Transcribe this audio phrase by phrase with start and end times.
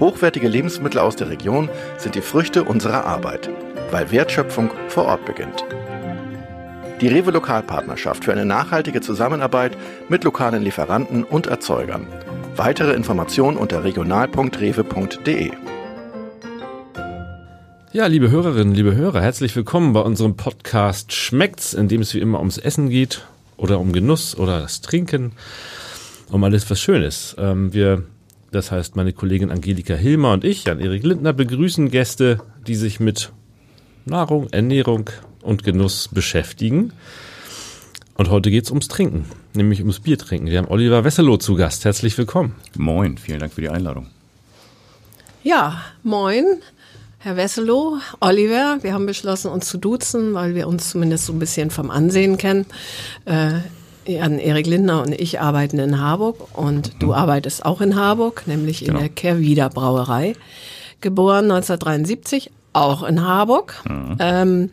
[0.00, 3.50] Hochwertige Lebensmittel aus der Region sind die Früchte unserer Arbeit,
[3.90, 5.64] weil Wertschöpfung vor Ort beginnt.
[7.00, 9.76] Die Rewe Lokalpartnerschaft für eine nachhaltige Zusammenarbeit
[10.08, 12.06] mit lokalen Lieferanten und Erzeugern.
[12.54, 15.50] Weitere Informationen unter regional.rewe.de.
[17.92, 22.20] Ja, liebe Hörerinnen, liebe Hörer, herzlich willkommen bei unserem Podcast Schmeckt's, in dem es wie
[22.20, 25.32] immer ums Essen geht oder um Genuss oder das Trinken,
[26.30, 27.34] um alles was Schönes.
[27.36, 28.04] Ähm, wir
[28.50, 33.32] das heißt, meine Kollegin Angelika Hilmer und ich, Jan-Erik Lindner, begrüßen Gäste, die sich mit
[34.04, 35.10] Nahrung, Ernährung
[35.42, 36.92] und Genuss beschäftigen.
[38.16, 40.48] Und heute geht es ums Trinken, nämlich ums Biertrinken.
[40.48, 41.84] Wir haben Oliver Wesselow zu Gast.
[41.84, 42.54] Herzlich willkommen.
[42.76, 44.08] Moin, vielen Dank für die Einladung.
[45.44, 46.44] Ja, moin,
[47.18, 48.78] Herr Wesselow, Oliver.
[48.80, 52.38] Wir haben beschlossen, uns zu duzen, weil wir uns zumindest so ein bisschen vom Ansehen
[52.38, 52.66] kennen.
[53.24, 53.60] Äh,
[54.08, 56.98] Erik Lindner und ich arbeiten in Harburg und mhm.
[56.98, 58.94] du arbeitest auch in Harburg, nämlich genau.
[58.94, 60.34] in der Kerwider Brauerei.
[61.00, 64.16] Geboren 1973, auch in Harburg, mhm.
[64.18, 64.70] ähm,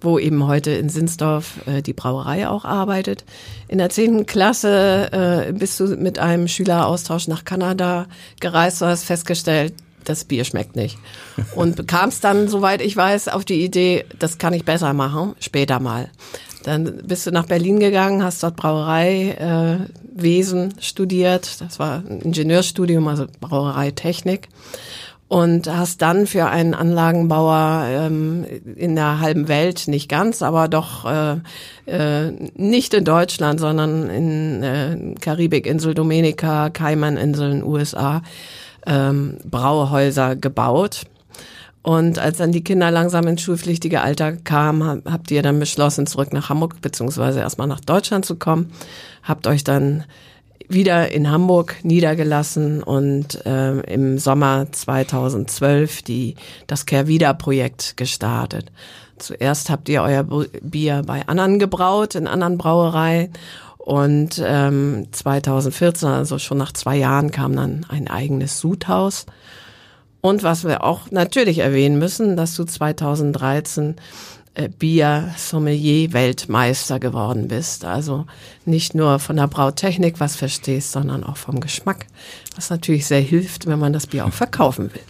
[0.00, 3.24] wo eben heute in Sinsdorf äh, die Brauerei auch arbeitet.
[3.68, 8.06] In der zehnten Klasse äh, bist du mit einem Schüleraustausch nach Kanada
[8.40, 9.74] gereist, du hast festgestellt,
[10.04, 10.98] das Bier schmeckt nicht.
[11.54, 15.80] Und kamst dann, soweit ich weiß, auf die Idee, das kann ich besser machen, später
[15.80, 16.10] mal.
[16.64, 21.60] Dann bist du nach Berlin gegangen, hast dort Brauereiwesen äh, studiert.
[21.60, 24.48] Das war ein Ingenieurstudium, also Brauereitechnik.
[25.28, 28.44] Und hast dann für einen Anlagenbauer ähm,
[28.76, 31.36] in der halben Welt, nicht ganz, aber doch äh,
[31.86, 38.20] äh, nicht in Deutschland, sondern in äh, Karibikinsel, Dominika, Kaimaninseln, USA,
[38.86, 41.06] ähm, Brauhäuser gebaut
[41.82, 46.32] und als dann die Kinder langsam ins schulpflichtige Alter kamen, habt ihr dann beschlossen, zurück
[46.32, 48.72] nach Hamburg beziehungsweise erstmal nach Deutschland zu kommen.
[49.24, 50.04] Habt euch dann
[50.68, 56.36] wieder in Hamburg niedergelassen und äh, im Sommer 2012 die,
[56.68, 58.70] das Kehrwieder-Projekt gestartet.
[59.18, 60.24] Zuerst habt ihr euer
[60.62, 63.32] Bier bei anderen gebraut, in anderen Brauereien.
[63.82, 69.26] Und ähm, 2014, also schon nach zwei Jahren, kam dann ein eigenes Sudhaus.
[70.20, 73.96] Und was wir auch natürlich erwähnen müssen, dass du 2013
[74.54, 77.84] äh, Bier Sommelier Weltmeister geworden bist.
[77.84, 78.26] Also
[78.64, 82.06] nicht nur von der Brautechnik was verstehst, sondern auch vom Geschmack,
[82.54, 85.02] was natürlich sehr hilft, wenn man das Bier auch verkaufen will.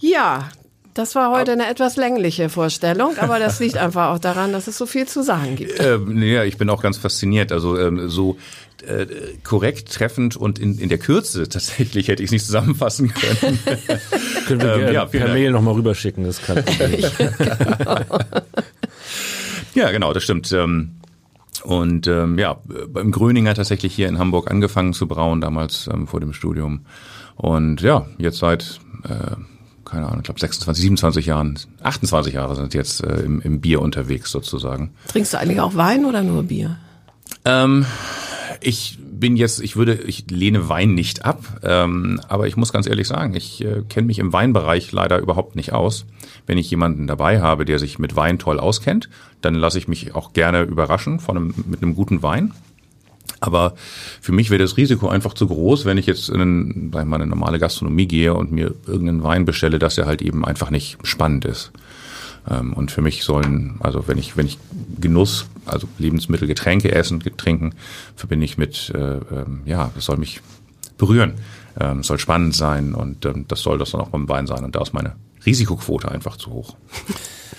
[0.00, 0.48] Ja,
[0.94, 4.78] das war heute eine etwas längliche Vorstellung, aber das liegt einfach auch daran, dass es
[4.78, 5.80] so viel zu sagen gibt.
[5.80, 7.52] Ähm, ja, ich bin auch ganz fasziniert.
[7.52, 8.38] Also ähm, so
[8.86, 9.06] äh,
[9.42, 13.58] korrekt, treffend und in, in der Kürze tatsächlich hätte ich es nicht zusammenfassen können.
[14.46, 16.62] Können wir ähm, ja, per Mail nochmal rüberschicken, das kann
[19.74, 20.52] Ja, genau, das stimmt.
[20.52, 20.92] Ähm,
[21.64, 26.20] und ähm, ja, beim Gröninger tatsächlich hier in Hamburg angefangen zu brauen, damals ähm, vor
[26.20, 26.84] dem Studium.
[27.36, 29.36] Und ja, jetzt seit, äh,
[29.94, 33.80] keine Ahnung, ich glaube 26, 27 Jahren, 28 Jahre sind jetzt äh, im, im Bier
[33.80, 34.90] unterwegs sozusagen.
[35.08, 36.76] Trinkst du eigentlich auch Wein oder nur Bier?
[37.44, 37.86] Ähm,
[38.60, 42.86] ich bin jetzt, ich würde, ich lehne Wein nicht ab, ähm, aber ich muss ganz
[42.86, 46.06] ehrlich sagen, ich äh, kenne mich im Weinbereich leider überhaupt nicht aus.
[46.46, 49.08] Wenn ich jemanden dabei habe, der sich mit Wein toll auskennt,
[49.40, 52.52] dann lasse ich mich auch gerne überraschen von einem, mit einem guten Wein.
[53.40, 53.74] Aber
[54.20, 57.08] für mich wäre das Risiko einfach zu groß, wenn ich jetzt in einen, sag ich
[57.08, 60.70] mal, eine normale Gastronomie gehe und mir irgendeinen Wein bestelle, dass er halt eben einfach
[60.70, 61.72] nicht spannend ist.
[62.48, 64.58] Ähm, und für mich sollen, also wenn ich, wenn ich
[65.00, 67.74] Genuss, also Lebensmittel, Getränke essen, Getränken,
[68.16, 70.40] verbinde ich mit, äh, ähm, ja, das soll mich
[70.98, 71.34] berühren,
[71.80, 74.64] ähm, soll spannend sein und ähm, das soll das dann auch beim Wein sein.
[74.64, 76.76] Und da ist meine Risikoquote einfach zu hoch.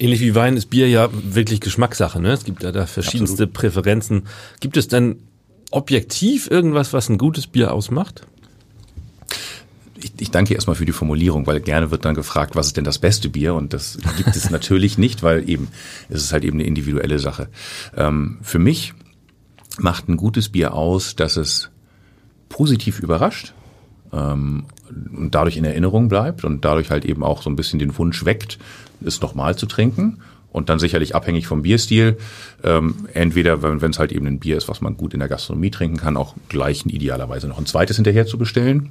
[0.00, 2.20] Ähnlich wie Wein ist Bier ja wirklich Geschmackssache.
[2.20, 2.32] Ne?
[2.32, 3.52] Es gibt ja da verschiedenste Absolut.
[3.52, 4.22] Präferenzen.
[4.58, 5.20] Gibt es denn
[5.70, 8.26] objektiv irgendwas, was ein gutes Bier ausmacht?
[10.04, 12.84] ich, ich danke erstmal für die Formulierung, weil gerne wird dann gefragt, was ist denn
[12.84, 13.54] das beste Bier?
[13.54, 15.68] Und das gibt es natürlich nicht, weil eben
[16.08, 17.48] es ist halt eben eine individuelle Sache.
[17.96, 18.94] Ähm, für mich
[19.78, 21.70] macht ein gutes Bier aus, dass es
[22.48, 23.54] positiv überrascht
[24.12, 24.64] ähm,
[25.16, 28.24] und dadurch in Erinnerung bleibt und dadurch halt eben auch so ein bisschen den Wunsch
[28.24, 28.58] weckt,
[29.04, 30.18] es nochmal zu trinken.
[30.52, 32.18] Und dann sicherlich abhängig vom Bierstil.
[32.64, 35.70] Ähm, entweder, wenn es halt eben ein Bier ist, was man gut in der Gastronomie
[35.70, 38.90] trinken kann, auch gleich idealerweise noch ein zweites hinterher zu bestellen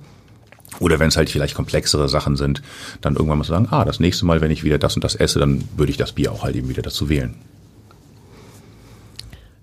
[0.79, 2.61] Oder wenn es halt vielleicht komplexere Sachen sind,
[3.01, 5.15] dann irgendwann muss man sagen, ah, das nächste Mal, wenn ich wieder das und das
[5.15, 7.35] esse, dann würde ich das Bier auch halt eben wieder dazu wählen.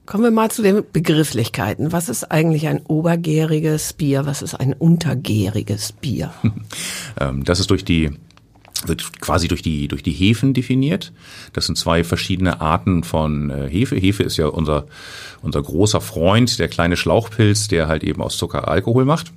[0.06, 1.90] Kommen wir mal zu den Begrifflichkeiten.
[1.90, 4.25] Was ist eigentlich ein obergäriges Bier?
[4.25, 6.32] Was ist ein untergäriges Bier?
[7.19, 8.10] Ähm, das ist durch die
[8.88, 11.12] wird quasi durch die durch die Hefen definiert.
[11.53, 13.97] Das sind zwei verschiedene Arten von äh, Hefe.
[13.97, 14.87] Hefe ist ja unser
[15.43, 19.33] unser großer Freund, der kleine Schlauchpilz, der halt eben aus Zucker Alkohol macht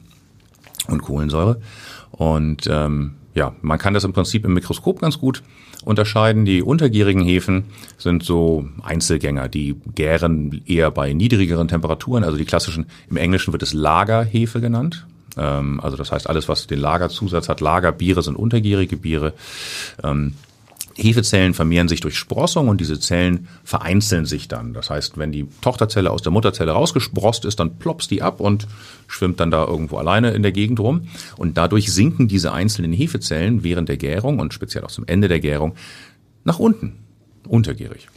[0.88, 1.62] und Kohlensäure.
[2.12, 5.44] Und ähm, ja, man kann das im Prinzip im Mikroskop ganz gut
[5.86, 6.46] unterscheiden.
[6.46, 7.66] Die untergärigen Hefen
[7.98, 12.24] sind so Einzelgänger, die gären eher bei niedrigeren Temperaturen.
[12.24, 15.06] Also die klassischen, im Englischen wird es Lagerhefe genannt.
[15.38, 19.34] Ähm, also das heißt, alles, was den Lagerzusatz hat, Lagerbiere sind untergärige Biere.
[20.04, 20.34] Ähm,
[21.04, 24.74] Hefezellen vermehren sich durch Sprossung und diese Zellen vereinzeln sich dann.
[24.74, 28.68] Das heißt, wenn die Tochterzelle aus der Mutterzelle rausgesprost ist, dann plops die ab und
[29.08, 31.08] schwimmt dann da irgendwo alleine in der Gegend rum.
[31.38, 35.40] Und dadurch sinken diese einzelnen Hefezellen während der Gärung und speziell auch zum Ende der
[35.40, 35.76] Gärung
[36.44, 36.98] nach unten,
[37.48, 38.10] untergärig.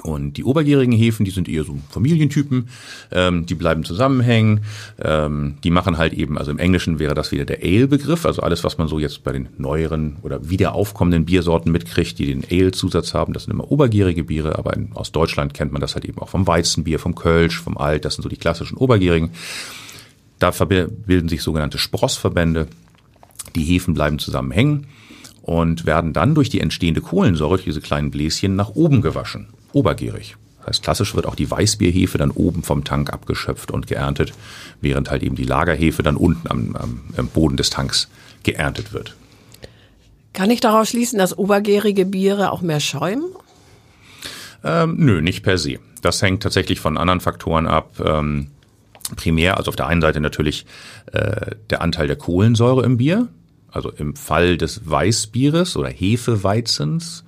[0.00, 2.68] Und die obergärigen Hefen, die sind eher so Familientypen,
[3.10, 4.62] ähm, die bleiben zusammenhängen,
[4.98, 8.64] ähm, die machen halt eben, also im Englischen wäre das wieder der Ale-Begriff, also alles,
[8.64, 13.12] was man so jetzt bei den neueren oder wieder aufkommenden Biersorten mitkriegt, die den Ale-Zusatz
[13.12, 16.18] haben, das sind immer obergärige Biere, aber in, aus Deutschland kennt man das halt eben
[16.20, 19.30] auch vom Weizenbier, vom Kölsch, vom Alt, das sind so die klassischen obergärigen.
[20.38, 22.66] Da bilden sich sogenannte Sprossverbände,
[23.54, 24.86] die Hefen bleiben zusammenhängen
[25.42, 30.36] und werden dann durch die entstehende Kohlensäure, durch diese kleinen Bläschen, nach oben gewaschen obergärig.
[30.58, 34.32] Das heißt, klassisch wird auch die Weißbierhefe dann oben vom Tank abgeschöpft und geerntet,
[34.80, 38.08] während halt eben die Lagerhefe dann unten am, am, am Boden des Tanks
[38.44, 39.16] geerntet wird.
[40.32, 43.24] Kann ich daraus schließen, dass obergärige Biere auch mehr schäumen?
[44.64, 45.78] Ähm, nö, nicht per se.
[46.00, 48.00] Das hängt tatsächlich von anderen Faktoren ab.
[48.04, 48.48] Ähm,
[49.16, 50.64] primär, also auf der einen Seite natürlich
[51.12, 53.28] äh, der Anteil der Kohlensäure im Bier.
[53.70, 57.24] Also im Fall des Weißbieres oder Hefeweizens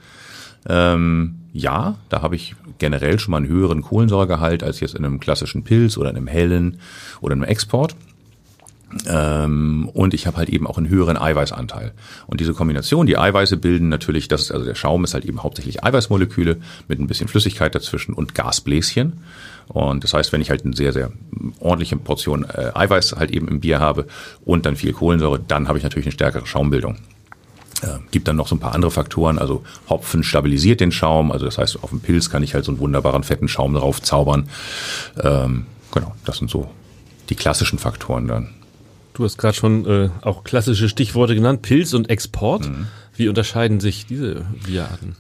[0.69, 5.21] ähm, ja, da habe ich generell schon mal einen höheren Kohlensäuregehalt als jetzt in einem
[5.21, 6.81] klassischen Pilz oder in einem hellen
[7.21, 7.95] oder einem Export.
[9.07, 11.93] Ähm, und ich habe halt eben auch einen höheren Eiweißanteil.
[12.27, 15.45] Und diese Kombination, die Eiweiße bilden natürlich, das ist, also der Schaum ist halt eben
[15.45, 16.59] hauptsächlich Eiweißmoleküle
[16.89, 19.21] mit ein bisschen Flüssigkeit dazwischen und Gasbläschen.
[19.69, 21.13] Und das heißt, wenn ich halt eine sehr, sehr
[21.61, 24.07] ordentliche Portion äh, Eiweiß halt eben im Bier habe
[24.45, 26.97] und dann viel Kohlensäure, dann habe ich natürlich eine stärkere Schaumbildung.
[27.83, 29.39] Äh, gibt dann noch so ein paar andere Faktoren.
[29.39, 31.33] Also Hopfen stabilisiert den Schaum.
[31.33, 34.01] Also das heißt, auf dem Pilz kann ich halt so einen wunderbaren fetten Schaum drauf
[34.01, 34.49] zaubern.
[35.21, 36.71] Ähm, genau, das sind so
[37.29, 38.51] die klassischen Faktoren dann.
[39.15, 42.69] Du hast gerade schon äh, auch klassische Stichworte genannt, Pilz und Export.
[42.69, 42.87] Mhm.
[43.17, 45.17] Wie unterscheiden sich diese Bierarten?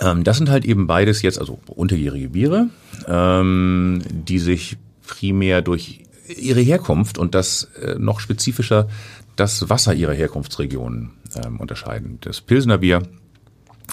[0.00, 2.68] Ähm, das sind halt eben beides jetzt, also unterjährige Biere,
[3.08, 4.76] ähm, die sich
[5.06, 6.02] primär durch
[6.36, 8.88] ihre Herkunft und das äh, noch spezifischer
[9.36, 11.10] das Wasser ihrer Herkunftsregionen
[11.44, 12.18] ähm, unterscheiden.
[12.20, 13.02] Das Pilsener Bier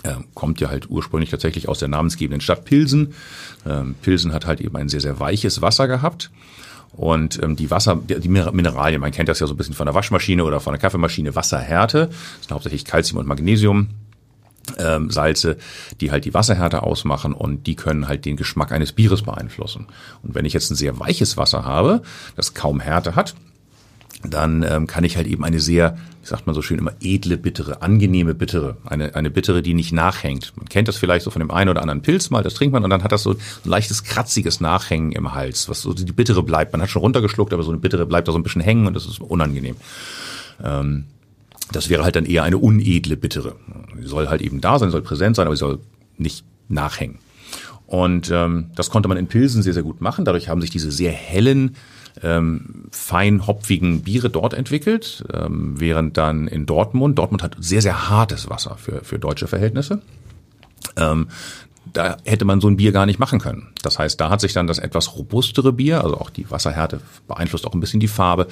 [0.03, 3.13] äh, kommt ja halt ursprünglich tatsächlich aus der namensgebenden Stadt Pilsen.
[3.65, 6.31] Ähm, Pilsen hat halt eben ein sehr, sehr weiches Wasser gehabt.
[6.95, 9.95] Und ähm, die Wasser, die Mineralien, man kennt das ja so ein bisschen von der
[9.95, 13.89] Waschmaschine oder von der Kaffeemaschine, Wasserhärte, das sind hauptsächlich Calcium und Magnesium.
[14.77, 15.57] Ähm, Salze,
[15.99, 19.87] die halt die Wasserhärte ausmachen und die können halt den Geschmack eines Bieres beeinflussen.
[20.21, 22.01] Und wenn ich jetzt ein sehr weiches Wasser habe,
[22.37, 23.35] das kaum Härte hat,
[24.23, 27.37] dann ähm, kann ich halt eben eine sehr, wie sagt man so schön immer, edle
[27.37, 30.53] Bittere, angenehme Bittere, eine, eine Bittere, die nicht nachhängt.
[30.55, 32.83] Man kennt das vielleicht so von dem einen oder anderen Pilz mal, das trinkt man
[32.83, 36.43] und dann hat das so ein leichtes, kratziges Nachhängen im Hals, was so die Bittere
[36.43, 36.71] bleibt.
[36.71, 38.93] Man hat schon runtergeschluckt, aber so eine Bittere bleibt da so ein bisschen hängen und
[38.93, 39.75] das ist unangenehm.
[40.63, 41.05] Ähm,
[41.71, 43.55] das wäre halt dann eher eine unedle Bittere.
[43.99, 45.79] Sie soll halt eben da sein, soll präsent sein, aber sie soll
[46.17, 47.19] nicht nachhängen.
[47.87, 50.25] Und ähm, das konnte man in Pilsen sehr, sehr gut machen.
[50.25, 51.75] Dadurch haben sich diese sehr hellen,
[52.21, 58.09] ähm, fein hopfigen Biere dort entwickelt, ähm, während dann in Dortmund, Dortmund hat sehr, sehr
[58.09, 60.01] hartes Wasser für, für deutsche Verhältnisse.
[60.97, 61.27] Ähm,
[61.91, 63.69] da hätte man so ein Bier gar nicht machen können.
[63.81, 67.67] Das heißt, da hat sich dann das etwas robustere Bier, also auch die Wasserhärte beeinflusst
[67.67, 68.47] auch ein bisschen die Farbe.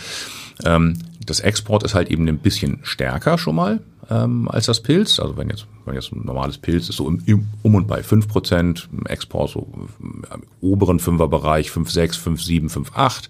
[0.65, 3.79] Ähm, das Export ist halt eben ein bisschen stärker schon mal
[4.11, 5.19] ähm, als das Pilz.
[5.19, 8.03] Also wenn jetzt, wenn jetzt ein normales Pilz ist so im, im, um und bei
[8.03, 9.67] fünf Prozent, Export so
[9.99, 10.23] im
[10.59, 13.29] oberen Fünferbereich, fünf sechs, fünf sieben, fünf acht.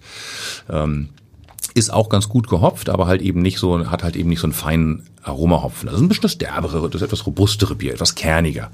[0.68, 1.10] Ähm,
[1.74, 4.46] ist auch ganz gut gehopft, aber halt eben nicht so, hat halt eben nicht so
[4.46, 5.88] einen feinen Aromahopfen.
[5.88, 8.70] Ist ein bisschen das derbere, das etwas robustere Bier, etwas kerniger.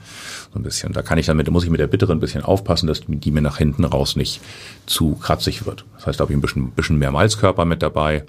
[0.52, 0.92] So ein bisschen.
[0.94, 3.30] Da kann ich damit, da muss ich mit der Bittere ein bisschen aufpassen, dass die
[3.30, 4.40] mir nach hinten raus nicht
[4.86, 5.84] zu kratzig wird.
[5.96, 8.24] Das heißt, da habe ich ein bisschen, bisschen mehr Malzkörper mit dabei.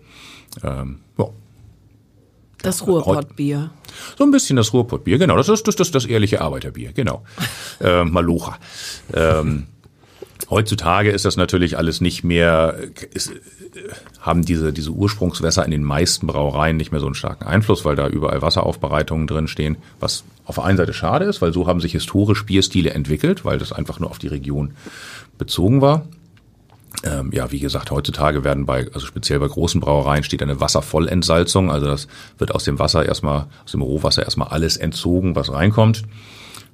[0.64, 1.00] Ähm.
[2.62, 3.72] Das Ruhrpottbier.
[4.18, 5.38] So ein bisschen das Ruhrpottbier, genau.
[5.38, 7.24] Das ist das, das, das ehrliche Arbeiterbier, genau.
[7.82, 8.58] äh, Malocha.
[9.14, 9.68] Ähm,
[10.50, 12.76] Heutzutage ist das natürlich alles nicht mehr,
[13.14, 13.32] ist,
[14.20, 17.96] haben diese, diese Ursprungswässer in den meisten Brauereien nicht mehr so einen starken Einfluss, weil
[17.96, 21.82] da überall Wasseraufbereitungen drin stehen, was auf der einen Seite schade ist, weil so haben
[21.82, 24.72] sich historisch Bierstile entwickelt, weil das einfach nur auf die Region
[25.38, 26.08] bezogen war.
[27.04, 31.72] Ähm, ja, wie gesagt, heutzutage werden bei, also speziell bei großen Brauereien steht eine Wasservollentsalzung,
[31.72, 36.04] also das wird aus dem Wasser erstmal, aus dem Rohwasser erstmal alles entzogen, was reinkommt.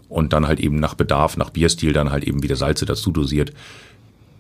[0.08, 3.52] Und dann halt eben nach Bedarf, nach Bierstil dann halt eben wieder Salze dazu dosiert,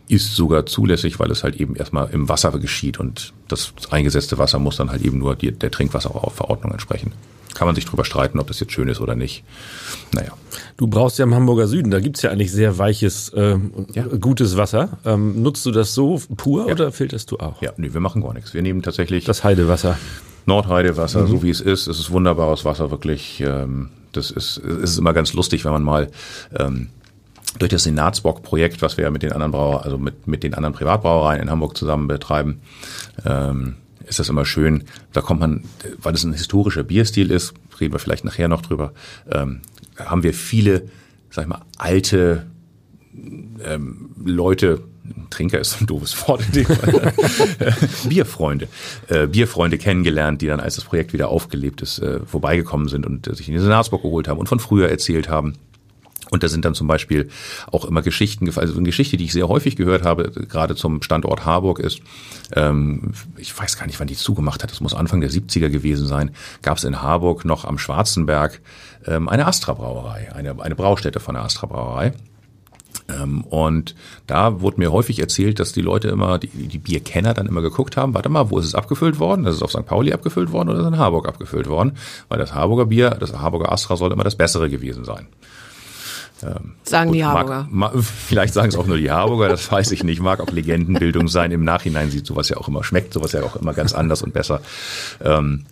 [0.07, 2.99] ist sogar zulässig, weil es halt eben erstmal im Wasser geschieht.
[2.99, 7.13] Und das eingesetzte Wasser muss dann halt eben nur die, der Trinkwasseraufverordnung entsprechen.
[7.55, 9.43] Kann man sich drüber streiten, ob das jetzt schön ist oder nicht.
[10.13, 10.33] Naja.
[10.77, 13.57] Du brauchst ja im Hamburger Süden, da gibt's ja eigentlich sehr weiches, äh,
[13.93, 14.03] ja.
[14.19, 14.99] gutes Wasser.
[15.05, 16.73] Ähm, nutzt du das so pur ja.
[16.73, 17.61] oder filterst du auch?
[17.61, 18.53] Ja, nee, wir machen gar nichts.
[18.53, 19.97] Wir nehmen tatsächlich das Heidewasser.
[20.45, 21.27] Nordheidewasser, mhm.
[21.27, 21.87] so wie es ist.
[21.87, 23.41] Es ist wunderbares Wasser, wirklich.
[23.41, 26.09] Ähm, das ist, es ist immer ganz lustig, wenn man mal
[26.57, 26.89] ähm,
[27.59, 31.41] durch das Senatsbock-Projekt, was wir mit den anderen Brauer, also mit, mit den anderen Privatbrauereien
[31.41, 32.61] in Hamburg zusammen betreiben,
[33.25, 33.75] ähm,
[34.07, 34.83] ist das immer schön.
[35.13, 35.63] Da kommt man,
[35.97, 38.93] weil es ein historischer Bierstil ist, reden wir vielleicht nachher noch drüber,
[39.31, 39.61] ähm,
[39.97, 40.83] haben wir viele,
[41.29, 42.45] sag ich mal, alte
[43.63, 44.81] ähm, Leute,
[45.29, 46.43] Trinker ist ein doofes Wort
[48.09, 48.67] Bierfreunde,
[49.07, 53.27] äh, Bierfreunde kennengelernt, die dann, als das Projekt wieder aufgelebt ist, äh, vorbeigekommen sind und
[53.27, 55.53] äh, sich in den Senatsbock geholt haben und von früher erzählt haben.
[56.31, 57.29] Und da sind dann zum Beispiel
[57.71, 61.45] auch immer Geschichten, also eine Geschichte, die ich sehr häufig gehört habe, gerade zum Standort
[61.45, 62.01] Harburg ist,
[62.53, 66.07] ähm, ich weiß gar nicht, wann die zugemacht hat, das muss Anfang der 70er gewesen
[66.07, 68.61] sein, gab es in Harburg noch am Schwarzenberg
[69.05, 72.13] ähm, eine Astra-Brauerei, eine, eine Braustätte von der Astra-Brauerei.
[73.07, 77.45] Ähm, und da wurde mir häufig erzählt, dass die Leute immer, die, die Bierkenner dann
[77.45, 79.43] immer geguckt haben, warte mal, wo ist es abgefüllt worden?
[79.43, 79.85] Das ist auf St.
[79.85, 81.97] Pauli abgefüllt worden oder ist es in Harburg abgefüllt worden?
[82.29, 85.27] Weil das Harburger Bier, das Harburger Astra soll immer das bessere gewesen sein.
[86.43, 87.67] Ähm, sagen die Harburger.
[87.69, 90.21] Mag, mag, vielleicht sagen es auch nur die Harburger, das weiß ich nicht.
[90.21, 91.51] Mag auch Legendenbildung sein.
[91.51, 94.33] Im Nachhinein sieht sowas ja auch immer, schmeckt sowas ja auch immer ganz anders und
[94.33, 94.61] besser.
[95.23, 95.65] Ähm,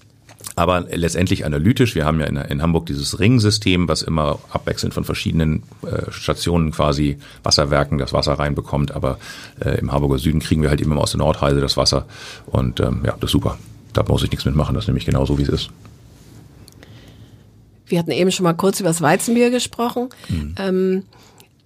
[0.55, 5.03] aber letztendlich analytisch, wir haben ja in, in, Hamburg dieses Ringsystem, was immer abwechselnd von
[5.03, 8.91] verschiedenen äh, Stationen quasi Wasserwerken das Wasser reinbekommt.
[8.91, 9.17] Aber
[9.63, 12.05] äh, im Harburger Süden kriegen wir halt immer aus der Nordheide das Wasser.
[12.45, 13.57] Und ähm, ja, das ist super.
[13.93, 15.69] Da muss ich nichts mitmachen, das ist nämlich genau so, wie es ist.
[17.85, 20.09] Wir hatten eben schon mal kurz über das Weizenbier gesprochen.
[20.29, 20.55] Mhm.
[20.57, 21.03] Ähm,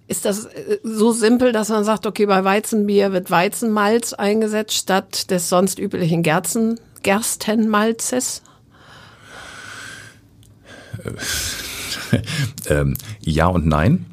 [0.08, 5.30] ist das äh, so simpel, dass man sagt, okay, bei Weizenbier wird Weizenmalz eingesetzt statt
[5.30, 8.42] des sonst üblichen Gerzen, Gerstenmalzes?
[12.68, 14.06] ähm, ja und nein.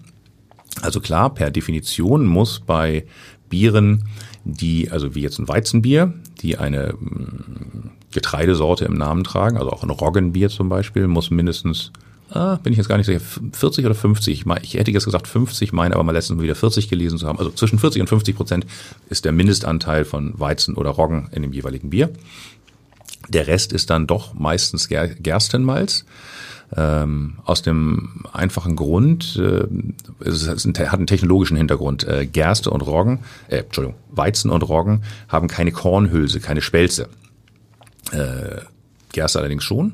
[0.81, 3.05] Also klar, per Definition muss bei
[3.49, 4.07] Bieren,
[4.43, 9.83] die, also wie jetzt ein Weizenbier, die eine mm, Getreidesorte im Namen tragen, also auch
[9.83, 11.91] ein Roggenbier zum Beispiel, muss mindestens,
[12.31, 15.73] ah, bin ich jetzt gar nicht sicher, 40 oder 50, ich hätte jetzt gesagt 50,
[15.73, 17.37] meine aber mal letztens wieder 40 gelesen zu haben.
[17.37, 18.65] Also zwischen 40 und 50 Prozent
[19.09, 22.09] ist der Mindestanteil von Weizen oder Roggen in dem jeweiligen Bier.
[23.27, 26.05] Der Rest ist dann doch meistens Gerstenmalz.
[26.75, 29.67] Ähm, aus dem einfachen Grund, äh,
[30.27, 32.07] es hat einen technologischen Hintergrund.
[32.07, 33.19] Äh, Gerste und Roggen,
[33.49, 37.07] äh, Entschuldigung, Weizen und Roggen haben keine Kornhülse, keine Spelze
[38.11, 38.61] äh,
[39.11, 39.93] Gerste allerdings schon.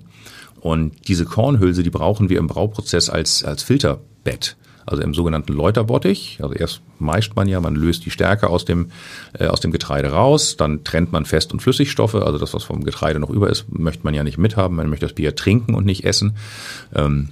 [0.60, 4.56] Und diese Kornhülse, die brauchen wir im Brauprozess als, als Filterbett.
[4.86, 6.40] Also im sogenannten Läuterbottich.
[6.42, 8.92] Also erst meischt man ja, man löst die Stärke aus dem,
[9.38, 12.84] äh, aus dem Getreide raus, dann trennt man Fest- und Flüssigstoffe, also das, was vom
[12.84, 15.86] Getreide noch über ist, möchte man ja nicht mithaben, man möchte das Bier trinken und
[15.86, 16.36] nicht essen.
[16.96, 17.30] Ähm,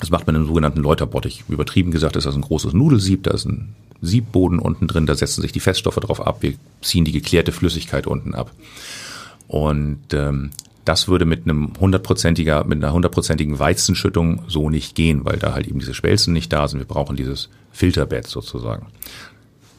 [0.00, 1.44] das macht man im sogenannten Läuterbottich.
[1.48, 5.42] Übertrieben gesagt ist das ein großes Nudelsieb, da ist ein Siebboden unten drin, da setzen
[5.42, 8.52] sich die Feststoffe drauf ab, wir ziehen die geklärte Flüssigkeit unten ab.
[9.48, 10.50] Und ähm,
[10.84, 15.66] das würde mit einem hundertprozentiger, mit einer hundertprozentigen Weizenschüttung so nicht gehen, weil da halt
[15.66, 16.78] eben diese Spelzen nicht da sind.
[16.78, 18.86] Wir brauchen dieses Filterbett sozusagen.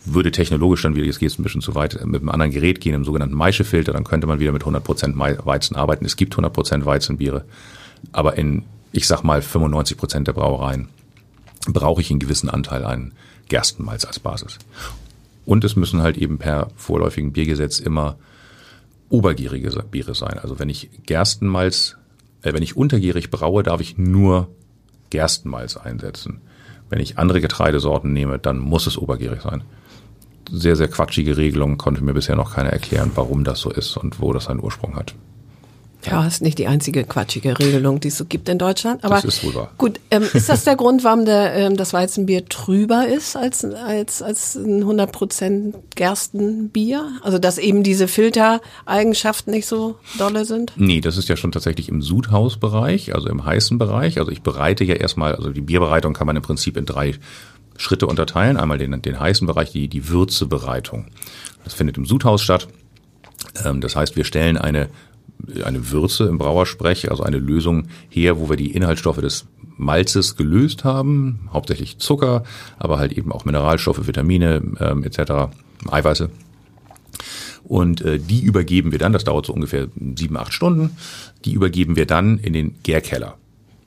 [0.06, 2.80] Würde technologisch dann wieder, jetzt geht es ein bisschen zu weit, mit einem anderen Gerät
[2.80, 6.06] gehen, im sogenannten Maischefilter, dann könnte man wieder mit 100% Weizen arbeiten.
[6.06, 7.44] Es gibt 100% Weizenbiere,
[8.12, 10.90] aber in, ich sag mal, 95% der Brauereien
[11.68, 13.14] brauche ich einen gewissen Anteil an
[13.50, 14.58] Gerstenmalz als Basis.
[15.46, 18.18] Und es müssen halt eben per vorläufigen Biergesetz immer
[19.10, 20.40] obergärige Biere sein.
[20.40, 21.98] Also wenn ich Gerstenmalz,
[22.44, 24.50] äh, wenn ich untergierig braue, darf ich nur
[25.10, 26.42] Gerstenmalz einsetzen.
[26.90, 29.64] Wenn ich andere Getreidesorten nehme, dann muss es obergierig sein.
[30.52, 34.20] Sehr, sehr quatschige Regelung, konnte mir bisher noch keiner erklären, warum das so ist und
[34.20, 35.14] wo das seinen Ursprung hat.
[36.06, 39.04] Ja, ist nicht die einzige quatschige Regelung, die es so gibt in Deutschland.
[39.04, 39.72] Aber das ist wohl wahr.
[39.78, 44.22] Gut, ähm, ist das der Grund, warum der, ähm, das Weizenbier trüber ist als, als,
[44.22, 47.12] als ein 100% Gerstenbier?
[47.22, 50.72] Also, dass eben diese Filtereigenschaften nicht so dolle sind?
[50.78, 54.20] Nee, das ist ja schon tatsächlich im Sudhausbereich, also im heißen Bereich.
[54.20, 57.16] Also ich bereite ja erstmal, also die Bierbereitung kann man im Prinzip in drei
[57.76, 58.56] Schritte unterteilen.
[58.56, 61.08] Einmal den, den heißen Bereich, die, die Würzebereitung.
[61.66, 62.68] Das findet im Sudhaus statt.
[63.66, 64.90] Ähm, das heißt, wir stellen eine,
[65.64, 69.46] eine Würze im Brauersprech, also eine Lösung her, wo wir die Inhaltsstoffe des
[69.78, 72.44] Malzes gelöst haben, hauptsächlich Zucker,
[72.78, 75.52] aber halt eben auch Mineralstoffe, Vitamine ähm, etc.,
[75.90, 76.30] Eiweiße.
[77.64, 80.98] Und äh, die übergeben wir dann, das dauert so ungefähr sieben, acht Stunden,
[81.46, 83.38] die übergeben wir dann in den Gärkeller.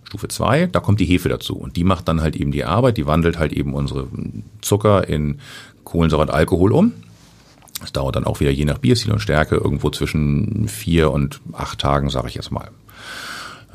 [0.05, 2.97] Stufe zwei, da kommt die Hefe dazu und die macht dann halt eben die Arbeit,
[2.97, 4.09] die wandelt halt eben unsere
[4.61, 5.41] Zucker in
[5.85, 6.93] Kohlensäure und Alkohol um.
[7.83, 11.79] Das dauert dann auch wieder je nach Bierstil und Stärke irgendwo zwischen vier und acht
[11.79, 12.71] Tagen, sage ich jetzt mal.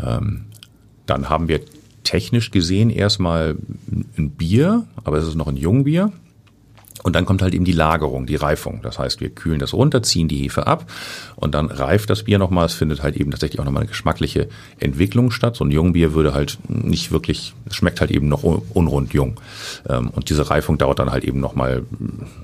[0.01, 0.45] Ähm,
[1.05, 1.61] dann haben wir
[2.03, 3.57] technisch gesehen erstmal
[4.17, 6.11] ein Bier, aber es ist noch ein Jungbier.
[7.03, 8.81] Und dann kommt halt eben die Lagerung, die Reifung.
[8.81, 10.91] Das heißt, wir kühlen das runter, ziehen die Hefe ab
[11.35, 12.65] und dann reift das Bier nochmal.
[12.65, 14.49] Es findet halt eben tatsächlich auch nochmal eine geschmackliche
[14.79, 15.55] Entwicklung statt.
[15.55, 19.39] So ein Jungbier würde halt nicht wirklich, schmeckt halt eben noch unrund jung.
[19.87, 21.83] Ähm, und diese Reifung dauert dann halt eben nochmal,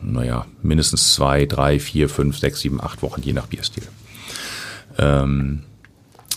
[0.01, 3.83] naja, mindestens zwei, drei, vier, fünf, sechs, sieben, acht Wochen, je nach Bierstil.
[4.98, 5.63] Ähm,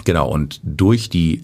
[0.05, 1.43] genau, und durch die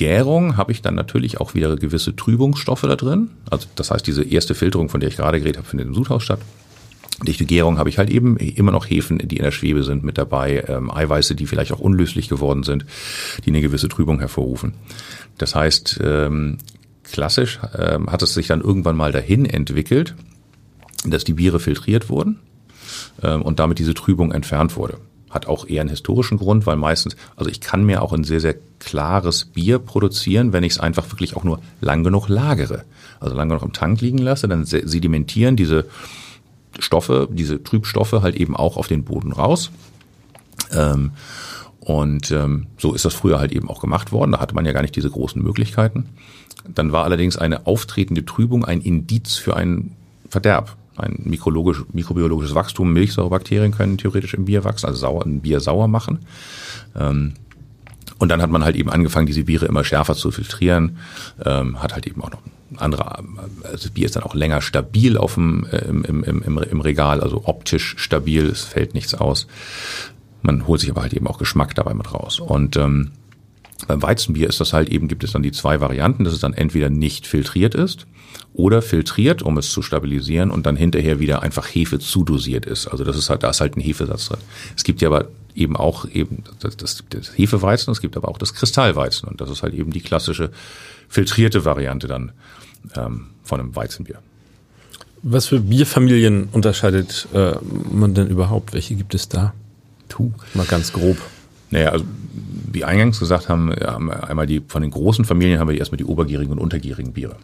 [0.00, 3.32] Gärung habe ich dann natürlich auch wieder gewisse Trübungsstoffe da drin.
[3.50, 6.22] Also das heißt, diese erste Filterung, von der ich gerade geredet habe, findet im Sudhaus
[6.22, 6.40] statt.
[7.22, 10.02] Durch die Gärung habe ich halt eben immer noch Hefen, die in der Schwebe sind,
[10.02, 12.86] mit dabei, ähm, Eiweiße, die vielleicht auch unlöslich geworden sind,
[13.44, 14.72] die eine gewisse Trübung hervorrufen.
[15.36, 16.56] Das heißt, ähm,
[17.04, 20.14] klassisch ähm, hat es sich dann irgendwann mal dahin entwickelt,
[21.04, 22.38] dass die Biere filtriert wurden
[23.22, 24.96] ähm, und damit diese Trübung entfernt wurde
[25.30, 28.40] hat auch eher einen historischen Grund, weil meistens, also ich kann mir auch ein sehr,
[28.40, 32.84] sehr klares Bier produzieren, wenn ich es einfach wirklich auch nur lang genug lagere.
[33.20, 35.86] Also lang genug im Tank liegen lasse, dann sedimentieren diese
[36.78, 39.70] Stoffe, diese Trübstoffe halt eben auch auf den Boden raus.
[40.72, 41.12] Ähm,
[41.80, 44.32] und ähm, so ist das früher halt eben auch gemacht worden.
[44.32, 46.06] Da hatte man ja gar nicht diese großen Möglichkeiten.
[46.68, 49.96] Dann war allerdings eine auftretende Trübung ein Indiz für einen
[50.28, 52.92] Verderb ein mikrologisch, mikrobiologisches Wachstum.
[52.92, 56.20] Milchsäurebakterien können theoretisch im Bier wachsen, also sauer, ein Bier sauer machen.
[56.96, 57.34] Ähm,
[58.18, 60.98] und dann hat man halt eben angefangen, diese Biere immer schärfer zu filtrieren,
[61.44, 62.42] ähm, hat halt eben auch noch
[62.76, 63.18] andere,
[63.64, 66.80] also das Bier ist dann auch länger stabil auf dem, äh, im, im, im, im
[66.80, 69.46] Regal, also optisch stabil, es fällt nichts aus.
[70.42, 72.40] Man holt sich aber halt eben auch Geschmack dabei mit raus.
[72.40, 73.10] Und ähm,
[73.86, 76.54] beim Weizenbier ist das halt eben, gibt es dann die zwei Varianten, dass es dann
[76.54, 78.06] entweder nicht filtriert ist
[78.52, 82.88] oder filtriert, um es zu stabilisieren und dann hinterher wieder einfach Hefe zudosiert ist.
[82.88, 84.38] Also das ist halt, da ist halt ein Hefesatz drin.
[84.76, 88.38] Es gibt ja aber eben auch eben das, das, das Hefeweizen, es gibt aber auch
[88.38, 90.50] das Kristallweizen und das ist halt eben die klassische
[91.08, 92.32] filtrierte Variante dann
[92.96, 94.18] ähm, von einem Weizenbier.
[95.22, 97.52] Was für Bierfamilien unterscheidet äh,
[97.92, 98.72] man denn überhaupt?
[98.72, 99.52] Welche gibt es da?
[100.08, 101.18] Tu, mal ganz grob.
[101.70, 102.04] Naja, also
[102.72, 106.04] wie eingangs gesagt haben, haben einmal die von den großen Familien haben wir erstmal die
[106.04, 107.36] obergierigen und untergierigen Biere.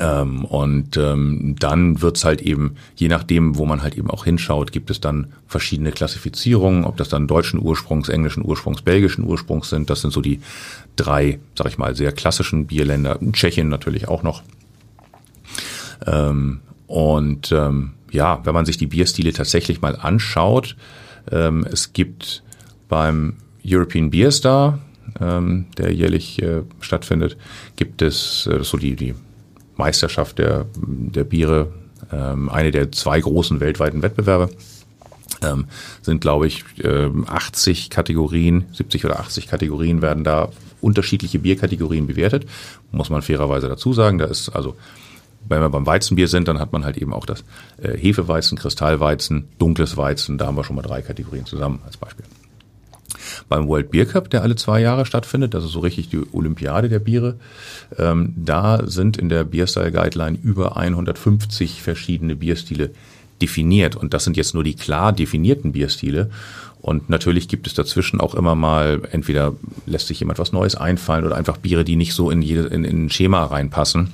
[0.00, 4.70] Ähm, und ähm, dann wird's halt eben, je nachdem, wo man halt eben auch hinschaut,
[4.70, 9.90] gibt es dann verschiedene Klassifizierungen, ob das dann deutschen Ursprungs, englischen Ursprungs, belgischen Ursprungs sind.
[9.90, 10.40] Das sind so die
[10.94, 13.18] drei, sag ich mal, sehr klassischen Bierländer.
[13.32, 14.42] Tschechien natürlich auch noch.
[16.06, 20.76] Ähm, und ähm, ja, wenn man sich die Bierstile tatsächlich mal anschaut,
[21.30, 22.44] ähm, es gibt
[22.88, 24.78] beim European Beer Star,
[25.20, 27.36] ähm, der jährlich äh, stattfindet,
[27.76, 29.14] gibt es äh, so die, die
[29.76, 31.72] Meisterschaft der, der Biere,
[32.12, 34.50] ähm, eine der zwei großen weltweiten Wettbewerbe.
[35.42, 35.66] Ähm,
[36.02, 42.46] sind, glaube ich, äh, 80 Kategorien, 70 oder 80 Kategorien werden da unterschiedliche Bierkategorien bewertet.
[42.92, 44.18] Muss man fairerweise dazu sagen.
[44.18, 44.76] Da ist also,
[45.48, 47.42] wenn wir beim Weizenbier sind, dann hat man halt eben auch das
[47.82, 50.38] äh, Hefeweizen, Kristallweizen, dunkles Weizen.
[50.38, 52.24] Da haben wir schon mal drei Kategorien zusammen als Beispiel
[53.52, 56.88] beim World Beer Cup, der alle zwei Jahre stattfindet, das ist so richtig die Olympiade
[56.88, 57.34] der Biere.
[57.98, 62.92] Ähm, da sind in der Beerstyle Guideline über 150 verschiedene Bierstile
[63.42, 63.94] definiert.
[63.94, 66.30] Und das sind jetzt nur die klar definierten Bierstile.
[66.80, 71.26] Und natürlich gibt es dazwischen auch immer mal, entweder lässt sich jemand was Neues einfallen
[71.26, 74.12] oder einfach Biere, die nicht so in, jede, in, in ein Schema reinpassen,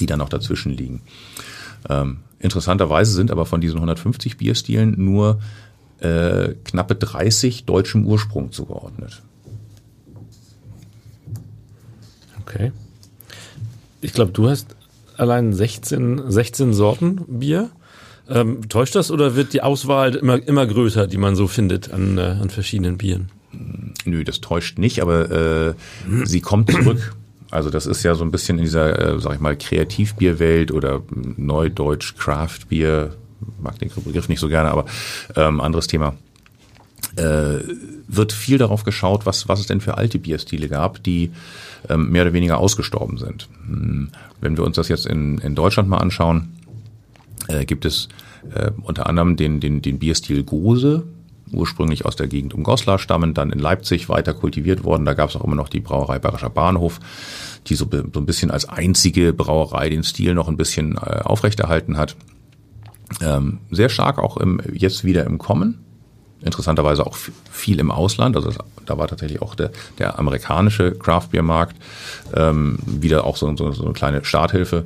[0.00, 1.02] die dann auch dazwischen liegen.
[1.90, 5.40] Ähm, interessanterweise sind aber von diesen 150 Bierstilen nur
[6.04, 9.22] äh, knappe 30 deutschem Ursprung zugeordnet.
[12.42, 12.72] Okay.
[14.00, 14.76] Ich glaube, du hast
[15.16, 17.70] allein 16, 16 Sorten Bier.
[18.28, 22.16] Ähm, täuscht das oder wird die Auswahl immer, immer größer, die man so findet an,
[22.18, 23.30] äh, an verschiedenen Bieren?
[24.04, 25.74] Nö, das täuscht nicht, aber äh,
[26.24, 27.14] sie kommt zurück.
[27.50, 31.02] Also das ist ja so ein bisschen in dieser, äh, sag ich mal, Kreativbierwelt oder
[31.36, 33.14] Neudeutsch Craftbier
[33.60, 34.86] mag den Begriff nicht so gerne, aber
[35.36, 36.14] ähm, anderes Thema.
[37.16, 37.60] äh,
[38.08, 41.30] wird viel darauf geschaut, was, was es denn für alte Bierstile gab, die
[41.88, 43.48] ähm, mehr oder weniger ausgestorben sind.
[43.66, 46.52] Hm, wenn wir uns das jetzt in, in Deutschland mal anschauen,
[47.48, 48.08] äh, gibt es
[48.54, 51.04] äh, unter anderem den, den, den Bierstil Gose,
[51.52, 55.04] ursprünglich aus der Gegend um Goslar stammend, dann in Leipzig weiter kultiviert worden.
[55.04, 57.00] Da gab es auch immer noch die Brauerei Bayerischer Bahnhof,
[57.66, 61.96] die so, so ein bisschen als einzige Brauerei den Stil noch ein bisschen äh, aufrechterhalten
[61.96, 62.16] hat.
[63.20, 65.84] Ähm, sehr stark auch im, jetzt wieder im Kommen
[66.44, 67.16] interessanterweise auch
[67.50, 68.36] viel im Ausland.
[68.36, 68.52] Also
[68.84, 71.76] da war tatsächlich auch der, der amerikanische Craft Beer Markt
[72.34, 74.84] ähm, wieder auch so, so, so eine kleine Starthilfe.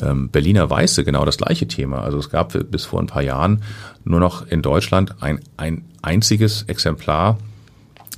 [0.00, 2.02] Ähm, Berliner Weiße, genau das gleiche Thema.
[2.02, 3.62] Also es gab bis vor ein paar Jahren
[4.04, 7.38] nur noch in Deutschland ein, ein einziges Exemplar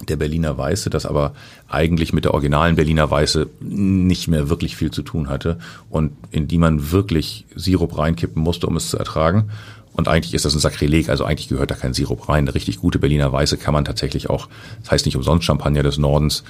[0.09, 1.33] der Berliner Weiße, das aber
[1.73, 5.59] eigentlich mit der originalen Berliner Weiße nicht mehr wirklich viel zu tun hatte
[5.91, 9.51] und in die man wirklich Sirup reinkippen musste, um es zu ertragen.
[9.95, 12.45] Und eigentlich ist das ein Sakrileg, also eigentlich gehört da kein Sirup rein.
[12.45, 14.49] Eine richtig gute Berliner Weiße kann man tatsächlich auch,
[14.81, 16.45] das heißt nicht umsonst Champagner des Nordens,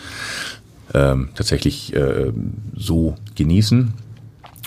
[0.95, 2.33] ähm, tatsächlich äh,
[2.77, 3.95] so genießen.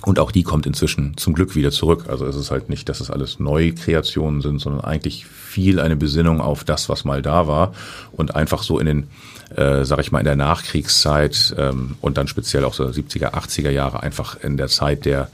[0.06, 2.06] Und auch die kommt inzwischen zum Glück wieder zurück.
[2.08, 6.42] Also es ist halt nicht, dass es alles Neukreationen sind, sondern eigentlich viel eine Besinnung
[6.42, 7.74] auf das, was mal da war
[8.12, 9.08] und einfach so in den,
[9.56, 13.72] äh, sag ich mal, in der Nachkriegszeit ähm, und dann speziell auch so 70er, 80er
[13.72, 15.30] Jahre einfach in der Zeit der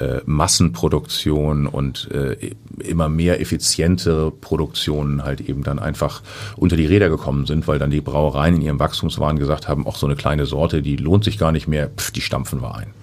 [0.00, 6.22] äh, Massenproduktion und äh, immer mehr effiziente Produktionen halt eben dann einfach
[6.56, 9.96] unter die Räder gekommen sind, weil dann die Brauereien in ihrem Wachstumswahn gesagt haben, auch
[9.96, 12.94] so eine kleine Sorte, die lohnt sich gar nicht mehr, pff, die stampfen wir ein.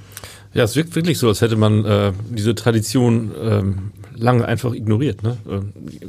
[0.53, 5.23] Ja, es wirkt wirklich so, als hätte man äh, diese Tradition ähm, lange einfach ignoriert
[5.23, 5.37] ne?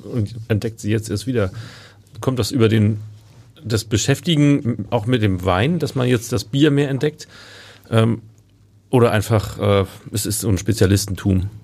[0.05, 1.51] und entdeckt sie jetzt erst wieder.
[2.21, 2.99] Kommt das über den
[3.65, 7.27] das Beschäftigen auch mit dem Wein, dass man jetzt das Bier mehr entdeckt?
[7.91, 8.21] Ähm,
[8.91, 11.49] oder einfach, äh, es ist so ein Spezialistentum?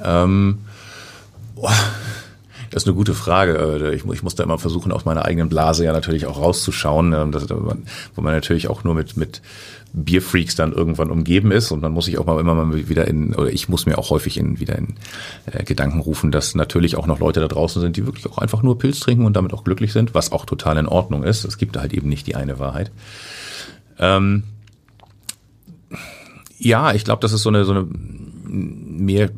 [0.00, 0.60] Ähm,
[1.56, 1.68] oh,
[2.70, 3.56] das ist eine gute Frage.
[3.82, 7.12] Äh, ich, ich muss da immer versuchen, aus meiner eigenen Blase ja natürlich auch rauszuschauen,
[7.12, 9.42] ähm, dass, wo man natürlich auch nur mit, mit
[9.92, 13.34] Bierfreaks dann irgendwann umgeben ist und man muss sich auch mal immer mal wieder in,
[13.34, 14.94] oder ich muss mir auch häufig in, wieder in
[15.46, 18.62] äh, Gedanken rufen, dass natürlich auch noch Leute da draußen sind, die wirklich auch einfach
[18.62, 21.44] nur Pilz trinken und damit auch glücklich sind, was auch total in Ordnung ist.
[21.44, 22.90] Es gibt halt eben nicht die eine Wahrheit.
[23.98, 24.44] Ähm,
[26.58, 27.86] ja, ich glaube, das ist so eine, so eine
[28.46, 29.30] mehr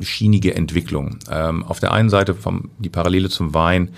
[0.00, 1.18] schienige Entwicklung.
[1.30, 3.90] Ähm, auf der einen Seite vom, die Parallele zum Wein.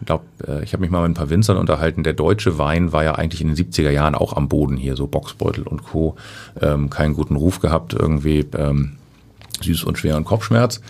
[0.00, 2.02] Ich glaube, äh, ich habe mich mal mit ein paar Winzern unterhalten.
[2.02, 5.06] Der deutsche Wein war ja eigentlich in den 70er Jahren auch am Boden hier, so
[5.06, 6.16] Boxbeutel und Co.
[6.60, 8.96] Ähm, keinen guten Ruf gehabt, irgendwie ähm,
[9.62, 10.80] süß und schwer und Kopfschmerz.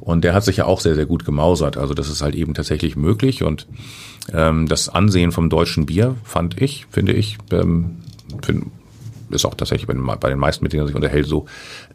[0.00, 1.76] Und der hat sich ja auch sehr, sehr gut gemausert.
[1.76, 3.42] Also das ist halt eben tatsächlich möglich.
[3.42, 3.66] Und
[4.32, 7.98] ähm, das Ansehen vom deutschen Bier fand ich, finde ich, ähm,
[8.42, 8.66] find,
[9.30, 11.46] ist auch tatsächlich bei, bei den meisten, mit denen er sich unterhält, so,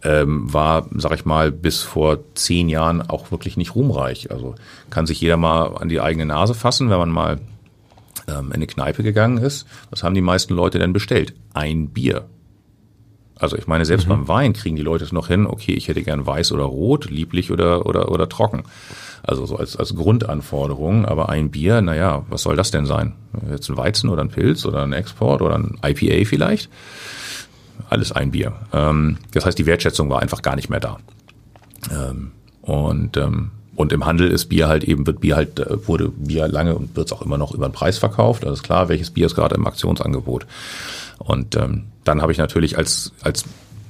[0.03, 4.31] ähm, war, sag ich mal, bis vor zehn Jahren auch wirklich nicht ruhmreich.
[4.31, 4.55] Also
[4.89, 7.39] kann sich jeder mal an die eigene Nase fassen, wenn man mal
[8.27, 9.65] ähm, in eine Kneipe gegangen ist.
[9.89, 11.33] Was haben die meisten Leute denn bestellt?
[11.53, 12.25] Ein Bier.
[13.39, 14.11] Also ich meine, selbst mhm.
[14.11, 17.09] beim Wein kriegen die Leute es noch hin, okay, ich hätte gern weiß oder rot,
[17.09, 18.63] lieblich oder, oder, oder trocken.
[19.23, 23.13] Also so als, als Grundanforderung, aber ein Bier, naja, was soll das denn sein?
[23.49, 26.69] Jetzt ein Weizen oder ein Pilz oder ein Export oder ein IPA vielleicht?
[27.89, 28.53] Alles ein Bier.
[28.73, 30.97] Ähm, das heißt, die Wertschätzung war einfach gar nicht mehr da.
[31.91, 36.09] Ähm, und ähm, und im Handel ist Bier halt eben, wird Bier halt, äh, wurde
[36.09, 38.43] Bier lange und wird es auch immer noch über den Preis verkauft.
[38.43, 40.45] Also ist klar, welches Bier ist gerade im Aktionsangebot.
[41.17, 43.45] Und ähm, dann habe ich natürlich als, als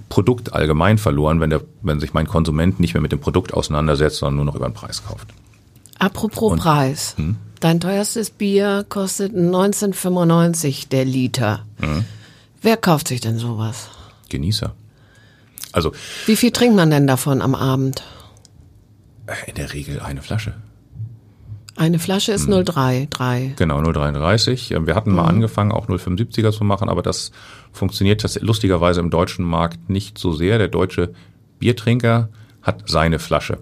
[0.07, 4.17] Produkt allgemein verloren, wenn, der, wenn sich mein Konsument nicht mehr mit dem Produkt auseinandersetzt,
[4.17, 5.29] sondern nur noch über den Preis kauft.
[5.97, 7.15] Apropos und, Preis.
[7.17, 7.37] Hm?
[7.59, 11.65] Dein teuerstes Bier kostet 1995 der Liter.
[11.79, 12.05] Hm?
[12.61, 13.89] Wer kauft sich denn sowas?
[14.29, 14.73] Genießer.
[15.71, 15.93] Also.
[16.25, 18.03] Wie viel trinkt man denn davon am Abend?
[19.45, 20.55] In der Regel eine Flasche.
[21.75, 22.65] Eine Flasche ist hm.
[22.65, 23.53] 03, 3.
[23.55, 24.71] Genau, 033.
[24.81, 25.29] Wir hatten mal mhm.
[25.29, 27.31] angefangen, auch 075er zu machen, aber das
[27.71, 30.57] funktioniert das lustigerweise im deutschen Markt nicht so sehr.
[30.57, 31.13] Der deutsche
[31.59, 32.29] Biertrinker
[32.61, 33.59] hat seine Flasche.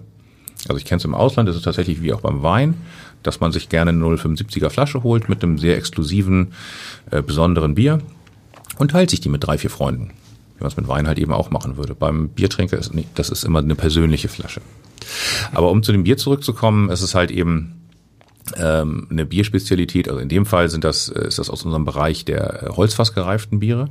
[0.66, 2.74] Also ich kenne es im Ausland, ist es tatsächlich wie auch beim Wein,
[3.22, 6.52] dass man sich gerne eine 075er Flasche holt mit einem sehr exklusiven,
[7.12, 8.00] äh, besonderen Bier
[8.78, 10.12] und teilt sich die mit drei, vier Freunden.
[10.56, 11.94] Wie man es mit Wein halt eben auch machen würde.
[11.94, 14.60] Beim Biertrinker ist nicht, das ist immer eine persönliche Flasche.
[15.52, 17.78] Aber um zu dem Bier zurückzukommen, ist es halt eben
[18.56, 20.08] ähm, eine Bierspezialität.
[20.08, 23.60] Also in dem Fall sind das, äh, ist das aus unserem Bereich der äh, holzfassgereiften
[23.60, 23.88] Biere.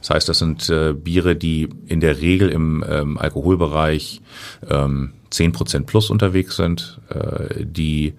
[0.00, 4.20] Das heißt, das sind äh, Biere, die in der Regel im ähm, Alkoholbereich
[4.68, 8.14] ähm, 10% plus unterwegs sind, äh, die,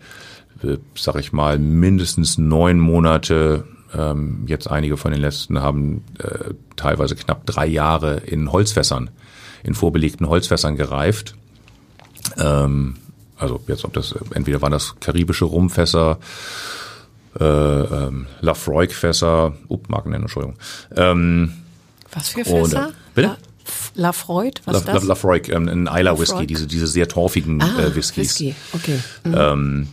[0.63, 6.53] äh, sag ich mal, mindestens neun Monate ähm, jetzt einige von den letzten haben äh,
[6.75, 9.09] teilweise knapp drei Jahre in Holzfässern,
[9.63, 11.35] in vorbelegten Holzfässern gereift.
[12.37, 12.95] Ähm,
[13.39, 16.17] Also jetzt, ob das, entweder waren das karibische Rumfässer,
[17.39, 20.57] äh, ähm, Lafroig-Fässer, up, Marken Entschuldigung.
[20.95, 21.53] Ähm,
[22.11, 22.87] was für Fässer?
[22.87, 23.27] Und, bitte?
[23.27, 23.37] La,
[23.93, 25.03] Lafroig, was La, das?
[25.03, 28.39] La, Lafroig, ähm, ein Isla Whisky, diese, diese sehr torfigen ah, äh, Whiskys.
[28.39, 28.99] Whisky, okay.
[29.23, 29.35] Mhm.
[29.37, 29.87] Ähm,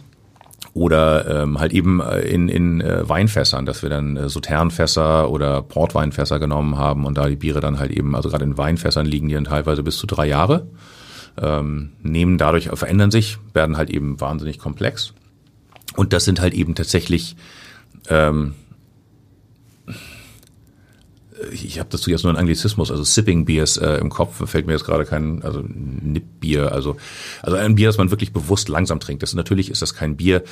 [0.75, 5.63] oder ähm, halt eben äh, in, in äh, Weinfässern, dass wir dann äh, Sauternfässer oder
[5.63, 9.29] Portweinfässer genommen haben und da die Biere dann halt eben, also gerade in Weinfässern liegen
[9.29, 10.67] die dann teilweise bis zu drei Jahre,
[11.41, 15.15] ähm, nehmen dadurch, verändern sich, werden halt eben wahnsinnig komplex.
[15.97, 17.37] Und das sind halt eben tatsächlich,
[18.09, 18.57] ähm,
[21.53, 24.73] ich habe dazu jetzt nur einen Anglizismus, also Sipping Beers äh, im Kopf, fällt mir
[24.73, 26.97] jetzt gerade kein, also Nip-Bier, also,
[27.43, 29.23] also ein Bier, das man wirklich bewusst langsam trinkt.
[29.23, 30.43] Das, natürlich ist das kein Bier,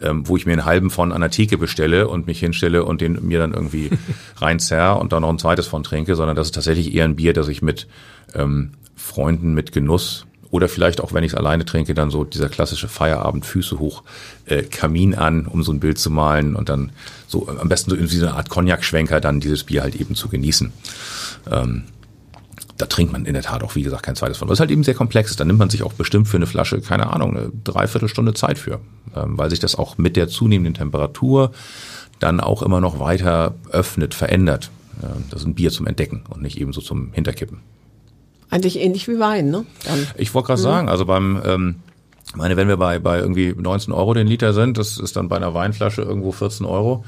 [0.00, 3.26] ähm, wo ich mir einen halben von der Theke bestelle und mich hinstelle und den
[3.26, 3.90] mir dann irgendwie
[4.36, 7.32] reinzerr und dann noch ein zweites von trinke, sondern das ist tatsächlich eher ein Bier,
[7.32, 7.86] das ich mit
[8.34, 10.26] ähm, Freunden mit Genuss
[10.56, 14.02] oder vielleicht auch, wenn ich es alleine trinke, dann so dieser klassische Feierabend, Füße hoch,
[14.46, 16.92] äh, Kamin an, um so ein Bild zu malen und dann
[17.26, 20.28] so am besten so irgendwie so eine Art Cognac-Schwenker dann dieses Bier halt eben zu
[20.28, 20.72] genießen.
[21.50, 21.84] Ähm,
[22.78, 24.48] da trinkt man in der Tat auch, wie gesagt, kein zweites von.
[24.48, 25.40] Was halt eben sehr komplex ist.
[25.40, 28.80] Da nimmt man sich auch bestimmt für eine Flasche, keine Ahnung, eine Dreiviertelstunde Zeit für,
[29.14, 31.52] ähm, weil sich das auch mit der zunehmenden Temperatur
[32.18, 34.70] dann auch immer noch weiter öffnet, verändert.
[35.02, 37.60] Ähm, das ist ein Bier zum Entdecken und nicht eben so zum Hinterkippen.
[38.50, 39.66] Eigentlich ähnlich wie Wein, ne?
[39.84, 40.06] Dann.
[40.16, 41.76] Ich wollte gerade sagen, also beim, ähm,
[42.34, 45.36] meine, wenn wir bei, bei irgendwie 19 Euro den Liter sind, das ist dann bei
[45.36, 47.04] einer Weinflasche irgendwo 14 Euro.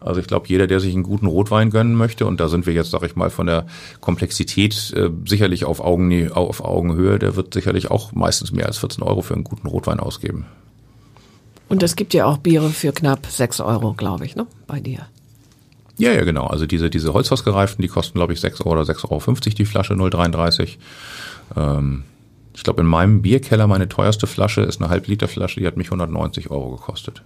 [0.00, 2.72] Also ich glaube, jeder, der sich einen guten Rotwein gönnen möchte, und da sind wir
[2.72, 3.66] jetzt, sag ich mal, von der
[4.00, 9.04] Komplexität äh, sicherlich auf, Augen, auf Augenhöhe, der wird sicherlich auch meistens mehr als 14
[9.04, 10.46] Euro für einen guten Rotwein ausgeben.
[11.68, 14.46] Und es gibt ja auch Biere für knapp 6 Euro, glaube ich, ne?
[14.66, 15.06] Bei dir.
[16.00, 16.46] Ja, ja, genau.
[16.46, 19.94] Also diese, diese Holzfassgereiften, die kosten, glaube ich, 6 Euro oder 6,50 Euro die Flasche
[19.94, 20.78] 0,33.
[21.56, 22.04] Ähm,
[22.54, 26.50] ich glaube, in meinem Bierkeller meine teuerste Flasche ist eine Halbliterflasche, die hat mich 190
[26.50, 27.22] Euro gekostet.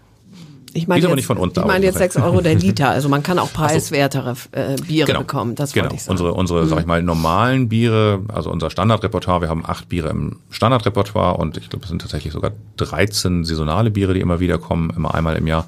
[0.76, 2.10] Ich meine jetzt, nicht von uns, ich meine jetzt insofern.
[2.10, 2.88] 6 Euro der Liter.
[2.90, 5.20] Also man kann auch preiswertere äh, Biere Genau.
[5.20, 5.54] bekommen.
[5.54, 5.84] Das genau.
[5.84, 6.12] wollte ich sagen.
[6.12, 10.40] Unsere, unsere, sag ich mal, normalen Biere, also unser Standardrepertoire, wir haben acht Biere im
[10.50, 14.90] Standardrepertoire und ich glaube, es sind tatsächlich sogar 13 saisonale Biere, die immer wieder kommen,
[14.96, 15.66] immer einmal im Jahr.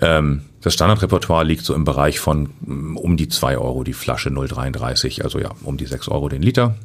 [0.00, 4.30] Ähm, das Standardrepertoire liegt so im Bereich von mm, um die 2 Euro die Flasche
[4.30, 6.76] 0,33, also ja, um die 6 Euro den Liter.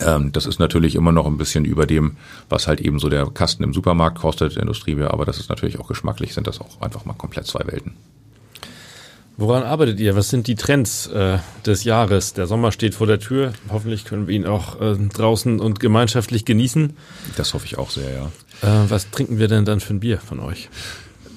[0.00, 2.16] Ähm, das ist natürlich immer noch ein bisschen über dem,
[2.48, 5.88] was halt eben so der Kasten im Supermarkt kostet, Industriebier, aber das ist natürlich auch
[5.88, 7.94] geschmacklich, sind das auch einfach mal komplett zwei Welten.
[9.40, 10.16] Woran arbeitet ihr?
[10.16, 12.32] Was sind die Trends äh, des Jahres?
[12.32, 13.52] Der Sommer steht vor der Tür.
[13.70, 16.96] Hoffentlich können wir ihn auch äh, draußen und gemeinschaftlich genießen.
[17.36, 18.24] Das hoffe ich auch sehr, ja.
[18.62, 20.68] Äh, was trinken wir denn dann für ein Bier von euch?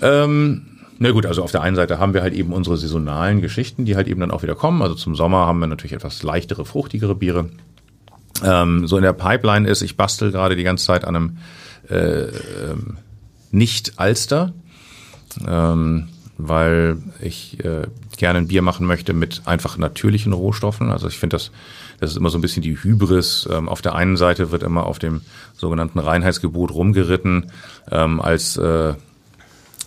[0.01, 0.70] Ähm,
[1.01, 3.95] na gut, also auf der einen Seite haben wir halt eben unsere saisonalen Geschichten, die
[3.95, 4.83] halt eben dann auch wieder kommen.
[4.83, 7.49] Also zum Sommer haben wir natürlich etwas leichtere, fruchtigere Biere.
[8.43, 11.37] Ähm, so in der Pipeline ist, ich bastel gerade die ganze Zeit an einem
[11.89, 12.97] äh, ähm,
[13.49, 14.53] Nicht-Alster,
[15.47, 17.87] ähm, weil ich äh,
[18.17, 20.91] gerne ein Bier machen möchte mit einfach natürlichen Rohstoffen.
[20.91, 21.49] Also ich finde das,
[21.99, 23.49] das ist immer so ein bisschen die Hybris.
[23.51, 25.21] Ähm, auf der einen Seite wird immer auf dem
[25.55, 27.51] sogenannten Reinheitsgebot rumgeritten,
[27.89, 28.93] ähm, als äh,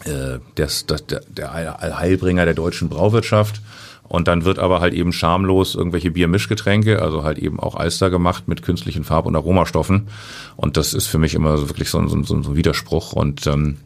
[0.05, 3.61] äh, das, das, der, der Allheilbringer der deutschen Brauwirtschaft.
[4.07, 8.49] Und dann wird aber halt eben schamlos irgendwelche Biermischgetränke, also halt eben auch Alster gemacht
[8.49, 10.09] mit künstlichen Farb- und Aromastoffen.
[10.57, 13.15] Und das ist für mich immer so wirklich so ein, so ein, so ein Widerspruch.
[13.15, 13.79] Und ähm,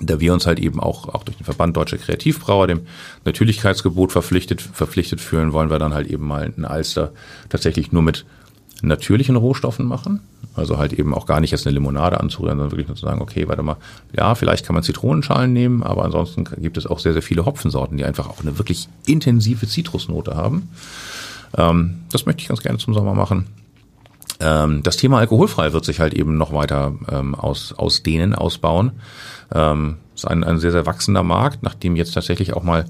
[0.00, 2.82] da wir uns halt eben auch, auch durch den Verband Deutscher Kreativbrauer dem
[3.24, 7.12] Natürlichkeitsgebot verpflichtet, verpflichtet fühlen, wollen wir dann halt eben mal einen Alster
[7.48, 8.26] tatsächlich nur mit
[8.86, 10.20] natürlichen Rohstoffen machen.
[10.54, 13.20] Also halt eben auch gar nicht jetzt eine Limonade anzurühren, sondern wirklich nur zu sagen,
[13.20, 13.76] okay, warte mal,
[14.16, 17.98] ja, vielleicht kann man Zitronenschalen nehmen, aber ansonsten gibt es auch sehr, sehr viele Hopfensorten,
[17.98, 20.70] die einfach auch eine wirklich intensive Zitrusnote haben.
[21.56, 23.46] Ähm, das möchte ich ganz gerne zum Sommer machen.
[24.40, 28.92] Ähm, das Thema alkoholfrei wird sich halt eben noch weiter ähm, aus, ausdehnen, ausbauen.
[29.54, 32.86] Ähm, ist ein, ein sehr, sehr wachsender Markt, nachdem jetzt tatsächlich auch mal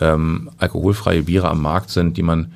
[0.00, 2.52] ähm, alkoholfreie Biere am Markt sind, die man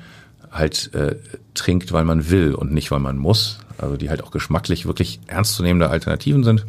[0.57, 1.15] halt äh,
[1.53, 3.59] trinkt, weil man will und nicht, weil man muss.
[3.77, 6.65] Also die halt auch geschmacklich wirklich ernstzunehmende Alternativen sind.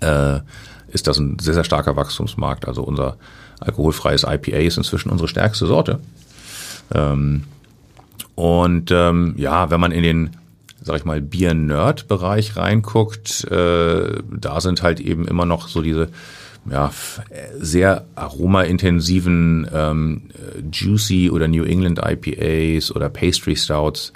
[0.00, 0.40] Äh,
[0.88, 2.68] ist das ein sehr, sehr starker Wachstumsmarkt.
[2.68, 3.16] Also unser
[3.60, 6.00] alkoholfreies IPA ist inzwischen unsere stärkste Sorte.
[6.94, 7.44] Ähm,
[8.34, 10.30] und ähm, ja, wenn man in den,
[10.82, 16.10] sag ich mal, Bier-Nerd-Bereich reinguckt, äh, da sind halt eben immer noch so diese
[16.70, 16.90] ja,
[17.58, 20.22] sehr aromaintensiven ähm,
[20.72, 24.12] Juicy oder New England IPAs oder Pastry Stouts.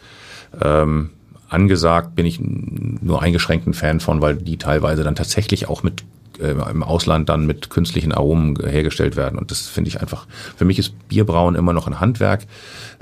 [0.60, 1.10] Ähm,
[1.48, 6.04] angesagt bin ich nur eingeschränkten Fan von, weil die teilweise dann tatsächlich auch mit
[6.40, 9.38] äh, im Ausland dann mit künstlichen Aromen hergestellt werden.
[9.38, 12.46] Und das finde ich einfach, für mich ist Bierbrauen immer noch ein Handwerk.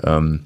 [0.03, 0.41] Ähm,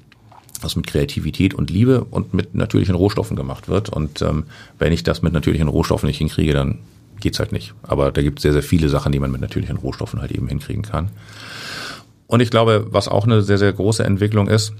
[0.60, 3.90] was mit Kreativität und Liebe und mit natürlichen Rohstoffen gemacht wird.
[3.90, 4.44] Und ähm,
[4.78, 6.78] wenn ich das mit natürlichen Rohstoffen nicht hinkriege, dann
[7.24, 7.74] geht's halt nicht.
[7.82, 10.46] Aber da gibt es sehr, sehr viele Sachen, die man mit natürlichen Rohstoffen halt eben
[10.46, 11.10] hinkriegen kann.
[12.28, 14.74] Und ich glaube, was auch eine sehr, sehr große Entwicklung ist,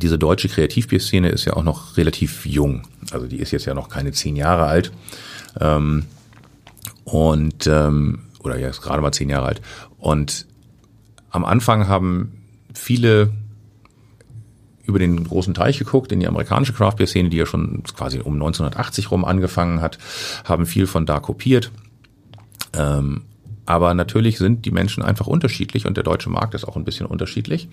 [0.00, 2.82] diese deutsche Kreativbierszene ist ja auch noch relativ jung.
[3.12, 4.92] Also die ist jetzt ja noch keine zehn Jahre alt.
[5.60, 6.04] Ähm,
[7.04, 9.62] und ähm, oder ja, ist gerade mal zehn Jahre alt.
[9.98, 10.46] Und
[11.30, 12.42] am Anfang haben
[12.74, 13.30] viele
[14.86, 18.18] über den großen Teich geguckt in die amerikanische Craft Beer Szene, die ja schon quasi
[18.18, 19.98] um 1980 rum angefangen hat,
[20.44, 21.70] haben viel von da kopiert.
[22.74, 23.22] Ähm,
[23.66, 27.06] aber natürlich sind die Menschen einfach unterschiedlich und der deutsche Markt ist auch ein bisschen
[27.06, 27.68] unterschiedlich.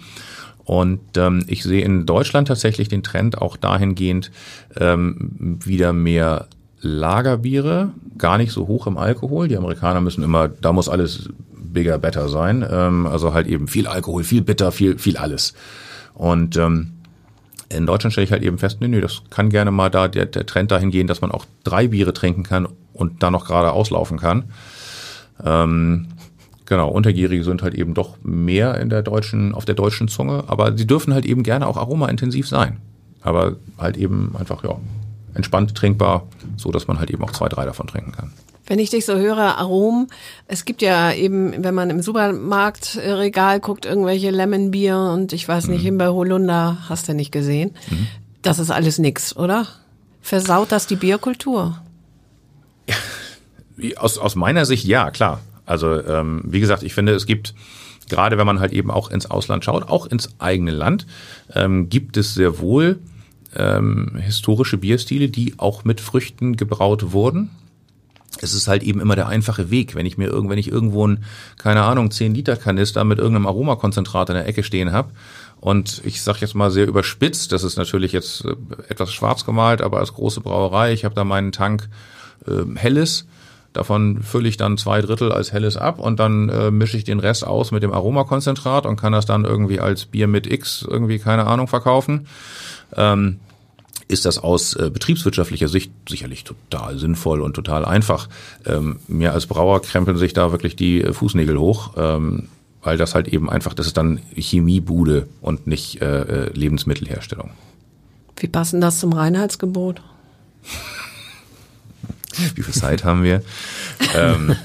[0.63, 4.31] Und ähm, ich sehe in Deutschland tatsächlich den Trend auch dahingehend
[4.77, 6.47] ähm, wieder mehr
[6.81, 9.47] Lagerbiere, gar nicht so hoch im Alkohol.
[9.47, 12.65] Die Amerikaner müssen immer, da muss alles bigger, better sein.
[12.69, 15.53] Ähm, also halt eben viel Alkohol, viel bitter, viel, viel alles.
[16.13, 16.93] Und ähm,
[17.77, 20.25] in Deutschland stelle ich halt eben fest, nee, nee, das kann gerne mal da der,
[20.25, 23.71] der Trend dahin gehen, dass man auch drei Biere trinken kann und dann noch gerade
[23.71, 24.45] auslaufen kann.
[25.43, 26.07] Ähm,
[26.65, 30.77] genau, Untergärige sind halt eben doch mehr in der deutschen, auf der deutschen Zunge, aber
[30.77, 32.77] sie dürfen halt eben gerne auch aromaintensiv sein.
[33.21, 34.77] Aber halt eben einfach, ja,
[35.33, 38.31] entspannt trinkbar, so dass man halt eben auch zwei, drei davon trinken kann.
[38.65, 40.07] Wenn ich dich so höre, Aromen,
[40.47, 45.67] es gibt ja eben, wenn man im Supermarktregal guckt, irgendwelche Lemon Beer und ich weiß
[45.67, 45.97] nicht, mhm.
[45.97, 47.71] bei Holunder hast du nicht gesehen.
[47.89, 48.07] Mhm.
[48.41, 49.67] Das ist alles nix, oder?
[50.21, 51.81] Versaut das die Bierkultur?
[53.97, 55.39] Aus, aus meiner Sicht ja, klar.
[55.65, 57.55] Also ähm, wie gesagt, ich finde, es gibt
[58.11, 61.07] gerade wenn man halt eben auch ins Ausland schaut, auch ins eigene Land,
[61.55, 62.99] ähm, gibt es sehr wohl
[63.55, 67.49] ähm, historische Bierstile, die auch mit Früchten gebraut wurden
[68.39, 69.95] es ist halt eben immer der einfache Weg.
[69.95, 71.23] Wenn ich mir irgend, wenn ich irgendwo ein,
[71.57, 75.11] keine Ahnung, 10 Liter Kanister mit irgendeinem Aromakonzentrat in der Ecke stehen habe
[75.59, 78.55] und ich sage jetzt mal sehr überspitzt, das ist natürlich jetzt äh,
[78.87, 81.89] etwas schwarz gemalt, aber als große Brauerei, ich habe da meinen Tank
[82.47, 83.27] äh, Helles,
[83.73, 87.19] davon fülle ich dann zwei Drittel als Helles ab und dann äh, mische ich den
[87.19, 91.19] Rest aus mit dem Aromakonzentrat und kann das dann irgendwie als Bier mit X irgendwie,
[91.19, 92.27] keine Ahnung, verkaufen.
[92.95, 93.39] Ähm,
[94.11, 98.29] ist das aus äh, betriebswirtschaftlicher Sicht sicherlich total sinnvoll und total einfach.
[98.65, 102.49] Ähm, mir als Brauer krempeln sich da wirklich die äh, Fußnägel hoch, ähm,
[102.83, 107.51] weil das halt eben einfach, das ist dann Chemiebude und nicht äh, äh Lebensmittelherstellung.
[108.37, 110.01] Wie passen das zum Reinheitsgebot?
[112.55, 113.43] Wie viel Zeit haben wir?
[114.15, 114.55] ähm,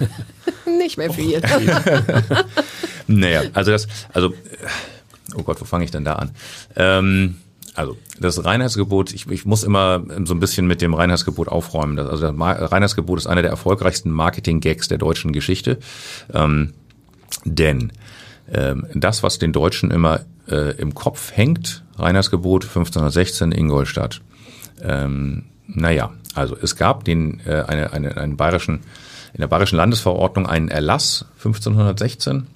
[0.78, 1.42] nicht mehr viel.
[3.06, 4.32] naja, also das, also,
[5.34, 6.30] oh Gott, wo fange ich denn da an?
[6.76, 7.36] Ähm,
[7.76, 11.98] also das Reinheitsgebot, ich, ich muss immer so ein bisschen mit dem Reinheitsgebot aufräumen.
[11.98, 15.78] Also das Reinheitsgebot ist einer der erfolgreichsten Marketing-Gags der deutschen Geschichte.
[16.32, 16.72] Ähm,
[17.44, 17.92] denn
[18.52, 24.20] ähm, das, was den Deutschen immer äh, im Kopf hängt, Reinheitsgebot 1516 Ingolstadt.
[24.82, 28.80] Ähm, naja, also es gab den äh, eine, eine, einen bayerischen
[29.36, 32.46] in der bayerischen Landesverordnung einen Erlass 1516,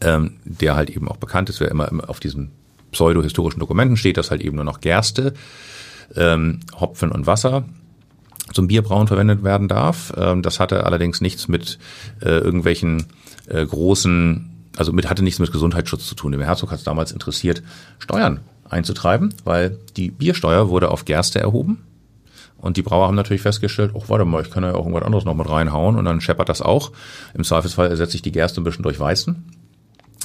[0.00, 2.50] ähm, der halt eben auch bekannt ist, wer immer, immer auf diesem
[2.94, 5.34] pseudohistorischen Dokumenten steht, dass halt eben nur noch Gerste,
[6.16, 7.64] ähm, Hopfen und Wasser
[8.52, 10.12] zum Bierbrauen verwendet werden darf.
[10.16, 11.78] Ähm, das hatte allerdings nichts mit
[12.20, 13.06] äh, irgendwelchen
[13.48, 16.32] äh, großen, also mit hatte nichts mit Gesundheitsschutz zu tun.
[16.32, 17.62] Dem Herzog hat es damals interessiert,
[17.98, 21.84] Steuern einzutreiben, weil die Biersteuer wurde auf Gerste erhoben.
[22.56, 25.26] Und die Brauer haben natürlich festgestellt, oh, warte mal, ich kann ja auch irgendwas anderes
[25.26, 26.92] noch mit reinhauen und dann scheppert das auch.
[27.34, 29.44] Im Zweifelsfall ersetze ich die Gerste ein bisschen durch Weizen.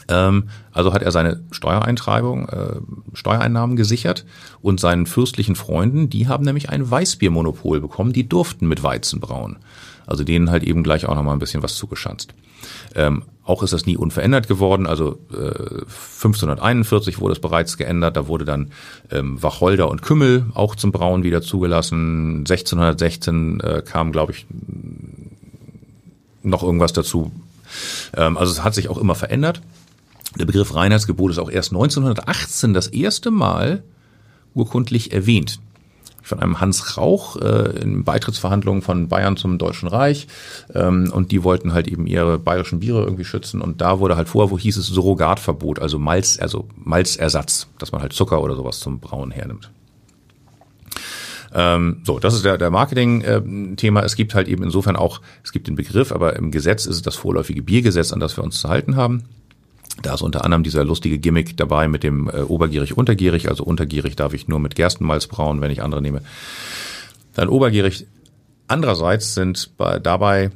[0.10, 2.76] Ähm, also hat er seine Steuereintreibung, äh,
[3.14, 4.26] Steuereinnahmen gesichert
[4.62, 9.58] und seinen fürstlichen Freunden, die haben nämlich ein Weißbiermonopol bekommen, die durften mit Weizen brauen.
[10.08, 12.34] Also denen halt eben gleich auch nochmal ein bisschen was zugeschanzt.
[12.96, 14.88] Ähm, auch ist das nie unverändert geworden.
[14.88, 18.18] Also äh, 1541 wurde es bereits geändert.
[18.18, 18.72] Da wurde dann
[19.12, 22.40] ähm, Wacholder und Kümmel auch zum Brauen wieder zugelassen.
[22.40, 24.46] 1616 äh, kam, glaube ich,
[26.42, 27.32] noch irgendwas dazu.
[28.16, 29.62] Ähm, also es hat sich auch immer verändert.
[30.38, 33.84] Der Begriff Reinheitsgebot ist auch erst 1918 das erste Mal
[34.54, 35.60] urkundlich erwähnt.
[36.22, 40.28] Von einem Hans Rauch äh, in Beitrittsverhandlungen von Bayern zum Deutschen Reich.
[40.76, 43.62] Ähm, und die wollten halt eben ihre bayerischen Biere irgendwie schützen.
[43.62, 48.02] Und da wurde halt vor, wo hieß es Surrogatverbot, also Malz, also Malzersatz, dass man
[48.02, 49.72] halt Zucker oder sowas zum Brauen hernimmt.
[51.52, 54.04] Ähm, so, das ist der, der Marketing-Thema.
[54.04, 57.02] es gibt halt eben insofern auch, es gibt den Begriff, aber im Gesetz ist es
[57.02, 59.24] das vorläufige Biergesetz, an das wir uns zu halten haben.
[60.02, 63.50] Da ist unter anderem dieser lustige Gimmick dabei mit dem äh, obergierig, untergierig.
[63.50, 66.22] Also untergierig darf ich nur mit Gerstenmalz brauen, wenn ich andere nehme.
[67.34, 68.06] Dann obergierig.
[68.68, 70.52] Andererseits sind bei, dabei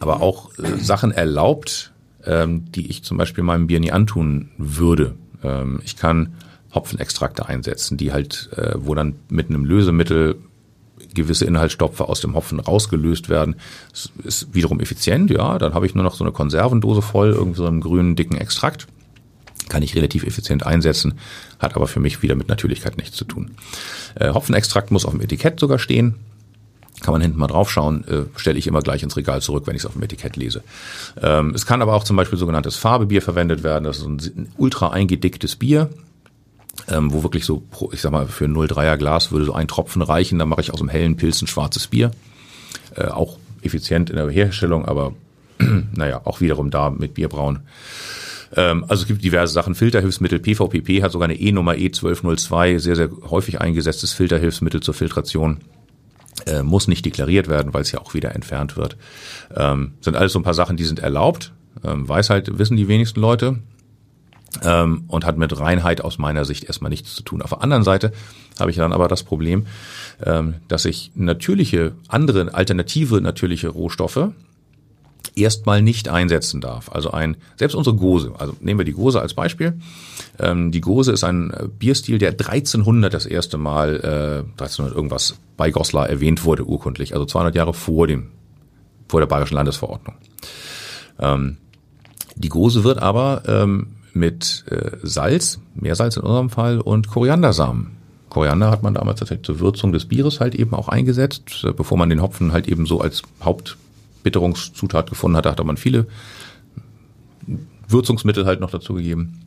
[0.00, 1.92] aber auch äh, Sachen erlaubt,
[2.24, 5.14] ähm, die ich zum Beispiel meinem Bier nie antun würde.
[5.42, 6.34] Ähm, ich kann
[6.74, 10.36] Hopfenextrakte einsetzen, die halt, äh, wo dann mit einem Lösemittel
[11.14, 13.56] gewisse Inhaltsstoffe aus dem Hopfen rausgelöst werden.
[13.90, 15.58] Das ist wiederum effizient, ja.
[15.58, 18.86] Dann habe ich nur noch so eine Konservendose voll, irgendwie so einem grünen, dicken Extrakt.
[19.68, 21.14] Kann ich relativ effizient einsetzen,
[21.58, 23.52] hat aber für mich wieder mit Natürlichkeit nichts zu tun.
[24.14, 26.16] Äh, Hopfenextrakt muss auf dem Etikett sogar stehen.
[27.00, 29.82] Kann man hinten mal draufschauen, äh, stelle ich immer gleich ins Regal zurück, wenn ich
[29.82, 30.62] es auf dem Etikett lese.
[31.20, 33.84] Ähm, es kann aber auch zum Beispiel sogenanntes Farbebier verwendet werden.
[33.84, 35.90] Das ist ein, ein ultra eingedicktes Bier
[36.88, 37.62] ähm, wo wirklich so,
[37.92, 40.72] ich sag mal, für ein 0,3er Glas würde so ein Tropfen reichen, dann mache ich
[40.72, 42.10] aus dem hellen Pilz ein schwarzes Bier.
[42.94, 45.12] Äh, auch effizient in der Herstellung, aber
[45.94, 47.60] naja, auch wiederum da mit Bierbrauen.
[48.56, 49.74] Ähm, also es gibt diverse Sachen.
[49.74, 55.58] Filterhilfsmittel, PVPP hat sogar eine E-Nummer E1202, sehr, sehr häufig eingesetztes Filterhilfsmittel zur Filtration.
[56.46, 58.96] Äh, muss nicht deklariert werden, weil es ja auch wieder entfernt wird.
[59.54, 61.52] Ähm, sind alles so ein paar Sachen, die sind erlaubt.
[61.84, 63.58] Ähm, weiß halt, wissen die wenigsten Leute
[64.62, 67.42] ähm, und hat mit Reinheit aus meiner Sicht erstmal nichts zu tun.
[67.42, 68.12] Auf der anderen Seite
[68.58, 69.66] habe ich dann aber das Problem,
[70.24, 74.32] ähm, dass ich natürliche, andere, alternative natürliche Rohstoffe
[75.34, 76.90] erstmal nicht einsetzen darf.
[76.90, 79.74] Also ein, selbst unsere Gose, also nehmen wir die Gose als Beispiel.
[80.38, 85.38] Ähm, die Gose ist ein äh, Bierstil, der 1300 das erste Mal, äh, 1300 irgendwas
[85.56, 88.28] bei Goslar erwähnt wurde urkundlich, also 200 Jahre vor dem,
[89.08, 90.16] vor der Bayerischen Landesverordnung.
[91.18, 91.56] Ähm,
[92.36, 97.92] die Gose wird aber ähm, mit äh, Salz, Meersalz in unserem Fall, und Koriandersamen.
[98.28, 101.64] Koriander hat man damals tatsächlich zur Würzung des Bieres halt eben auch eingesetzt.
[101.64, 106.06] Äh, bevor man den Hopfen halt eben so als Hauptbitterungszutat gefunden hatte, hatte man viele
[107.88, 109.40] Würzungsmittel halt noch dazu gegeben.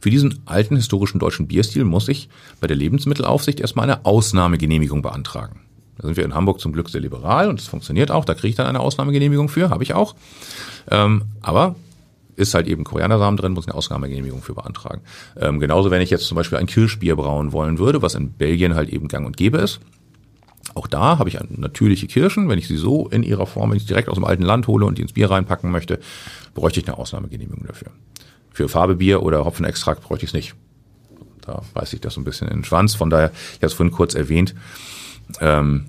[0.00, 2.28] Für diesen alten historischen deutschen Bierstil muss ich
[2.60, 5.60] bei der Lebensmittelaufsicht erstmal eine Ausnahmegenehmigung beantragen.
[5.98, 8.24] Da sind wir in Hamburg zum Glück sehr liberal und es funktioniert auch.
[8.24, 10.14] Da kriege ich dann eine Ausnahmegenehmigung für, habe ich auch.
[10.90, 11.74] Ähm, aber
[12.38, 15.02] ist halt eben Koriandersamen drin, muss eine Ausnahmegenehmigung für beantragen.
[15.36, 18.74] Ähm, genauso, wenn ich jetzt zum Beispiel ein Kirschbier brauen wollen würde, was in Belgien
[18.74, 19.80] halt eben gang und gäbe ist.
[20.74, 22.48] Auch da habe ich natürliche Kirschen.
[22.48, 24.68] Wenn ich sie so in ihrer Form, wenn ich sie direkt aus dem alten Land
[24.68, 25.98] hole und die ins Bier reinpacken möchte,
[26.54, 27.88] bräuchte ich eine Ausnahmegenehmigung dafür.
[28.52, 30.54] Für Farbebier oder Hopfenextrakt bräuchte ich es nicht.
[31.40, 32.94] Da beißt sich das so ein bisschen in den Schwanz.
[32.94, 34.54] Von daher, ich habe es vorhin kurz erwähnt,
[35.40, 35.86] ähm,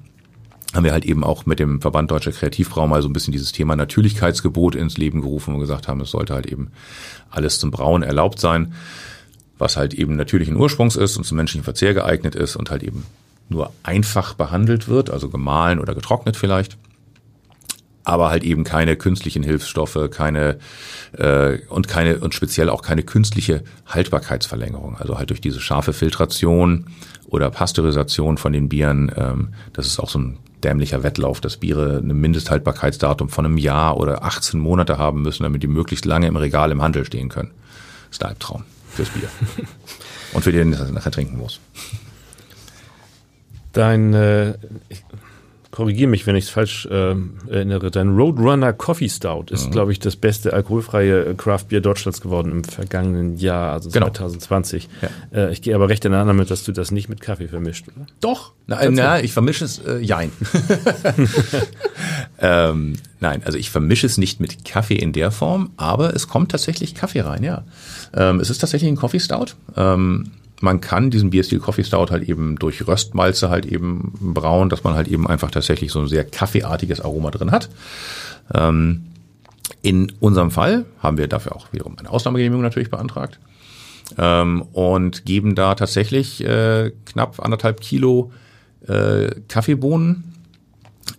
[0.74, 3.52] haben wir halt eben auch mit dem Verband Deutscher Kreativbrau mal so ein bisschen dieses
[3.52, 6.72] Thema Natürlichkeitsgebot ins Leben gerufen und gesagt haben, es sollte halt eben
[7.32, 8.74] alles zum Brauen erlaubt sein,
[9.58, 13.06] was halt eben natürlichen Ursprungs ist und zum menschlichen Verzehr geeignet ist und halt eben
[13.50, 16.78] nur einfach behandelt wird, also gemahlen oder getrocknet vielleicht
[18.10, 20.58] aber halt eben keine künstlichen Hilfsstoffe, keine
[21.14, 24.98] äh, und keine und speziell auch keine künstliche Haltbarkeitsverlängerung.
[24.98, 26.88] Also halt durch diese scharfe Filtration
[27.28, 31.98] oder Pasteurisation von den Bieren, ähm, das ist auch so ein dämlicher Wettlauf, dass Biere
[31.98, 36.36] ein Mindesthaltbarkeitsdatum von einem Jahr oder 18 Monate haben müssen, damit die möglichst lange im
[36.36, 37.52] Regal im Handel stehen können.
[38.10, 39.30] Das ist ein Albtraum fürs Bier.
[40.34, 41.60] Und für den, der das nachher trinken muss.
[43.74, 44.56] Dein, äh,
[45.72, 47.16] korrigiere mich, wenn ich es falsch äh,
[47.48, 49.72] erinnere, dein Roadrunner Coffee Stout ist, mhm.
[49.72, 54.08] glaube ich, das beste alkoholfreie äh, Craft Beer Deutschlands geworden im vergangenen Jahr, also genau.
[54.08, 54.90] 2020.
[55.02, 55.10] Ja.
[55.38, 58.08] Äh, ich gehe aber recht ineinander mit, dass du das nicht mit Kaffee vermischt, oder?
[58.20, 58.54] Doch.
[58.66, 60.32] Na, äh, na ich vermische es, äh, jein.
[62.40, 66.52] ähm, nein, also ich vermische es nicht mit Kaffee in der Form, aber es kommt
[66.52, 67.64] tatsächlich Kaffee rein, ja.
[68.16, 69.54] Ähm, es ist tatsächlich ein Coffee Stout.
[69.76, 70.32] Ähm,
[70.62, 74.94] man kann diesen Bierstil Coffee Stout halt eben durch Röstmalze halt eben brauen, dass man
[74.94, 77.70] halt eben einfach tatsächlich so ein sehr kaffeeartiges Aroma drin hat.
[78.54, 79.06] Ähm,
[79.82, 83.40] in unserem Fall haben wir dafür auch wiederum eine Ausnahmegenehmigung natürlich beantragt
[84.18, 88.32] ähm, und geben da tatsächlich äh, knapp anderthalb Kilo
[88.88, 90.34] äh, Kaffeebohnen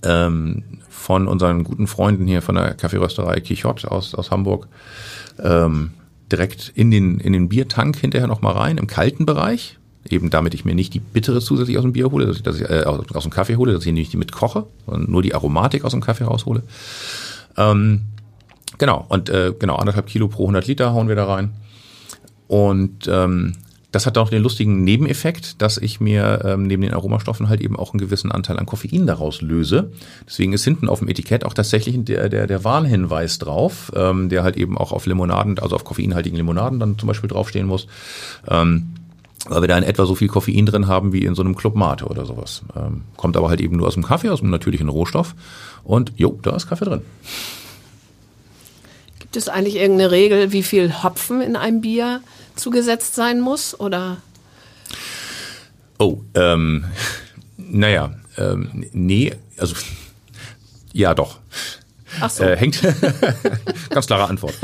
[0.03, 4.69] ähm, von unseren guten Freunden hier von der Kaffeerösterei Kichot aus, aus Hamburg
[5.43, 5.93] ähm,
[6.31, 9.77] direkt in den, in den Biertank hinterher nochmal rein, im kalten Bereich.
[10.09, 12.57] Eben damit ich mir nicht die bittere zusätzlich aus dem Bier hole, dass ich, dass
[12.57, 15.35] ich äh, aus, dem Kaffee hole, dass ich nicht die mit koche, sondern nur die
[15.35, 16.63] Aromatik aus dem Kaffee raushole.
[17.59, 18.03] Ähm,
[18.79, 21.53] genau, und äh, genau, anderthalb Kilo pro 100 Liter hauen wir da rein.
[22.49, 23.53] Und ähm,
[23.93, 27.77] das hat auch den lustigen Nebeneffekt, dass ich mir ähm, neben den Aromastoffen halt eben
[27.77, 29.91] auch einen gewissen Anteil an Koffein daraus löse.
[30.27, 34.45] Deswegen ist hinten auf dem Etikett auch tatsächlich der, der, der Warnhinweis drauf, ähm, der
[34.45, 37.89] halt eben auch auf Limonaden, also auf koffeinhaltigen Limonaden dann zum Beispiel draufstehen muss.
[38.49, 38.95] Ähm,
[39.49, 41.75] weil wir da in etwa so viel Koffein drin haben wie in so einem Club
[41.75, 42.63] Mate oder sowas.
[42.77, 45.35] Ähm, kommt aber halt eben nur aus dem Kaffee, aus einem natürlichen Rohstoff.
[45.83, 47.01] Und jo, da ist Kaffee drin.
[49.19, 52.21] Gibt es eigentlich irgendeine Regel, wie viel Hopfen in einem Bier
[52.61, 53.79] zugesetzt sein muss?
[53.79, 54.19] Oder?
[55.99, 56.85] Oh, ähm,
[57.57, 59.75] naja, ähm, nee, also
[60.93, 61.39] ja doch.
[62.21, 62.45] Ach so.
[62.45, 62.81] Äh, hängt,
[63.91, 64.55] ganz klare Antwort.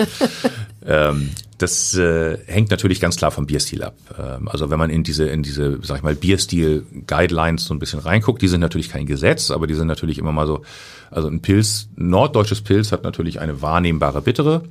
[0.85, 3.95] ähm, Das äh, hängt natürlich ganz klar vom Bierstil ab.
[4.19, 8.01] Ähm, also wenn man in diese, in diese, sag ich mal, Bierstil-Guidelines so ein bisschen
[8.01, 10.63] reinguckt, die sind natürlich kein Gesetz, aber die sind natürlich immer mal so,
[11.11, 14.65] also ein Pilz, ein norddeutsches Pilz hat natürlich eine wahrnehmbare Bittere,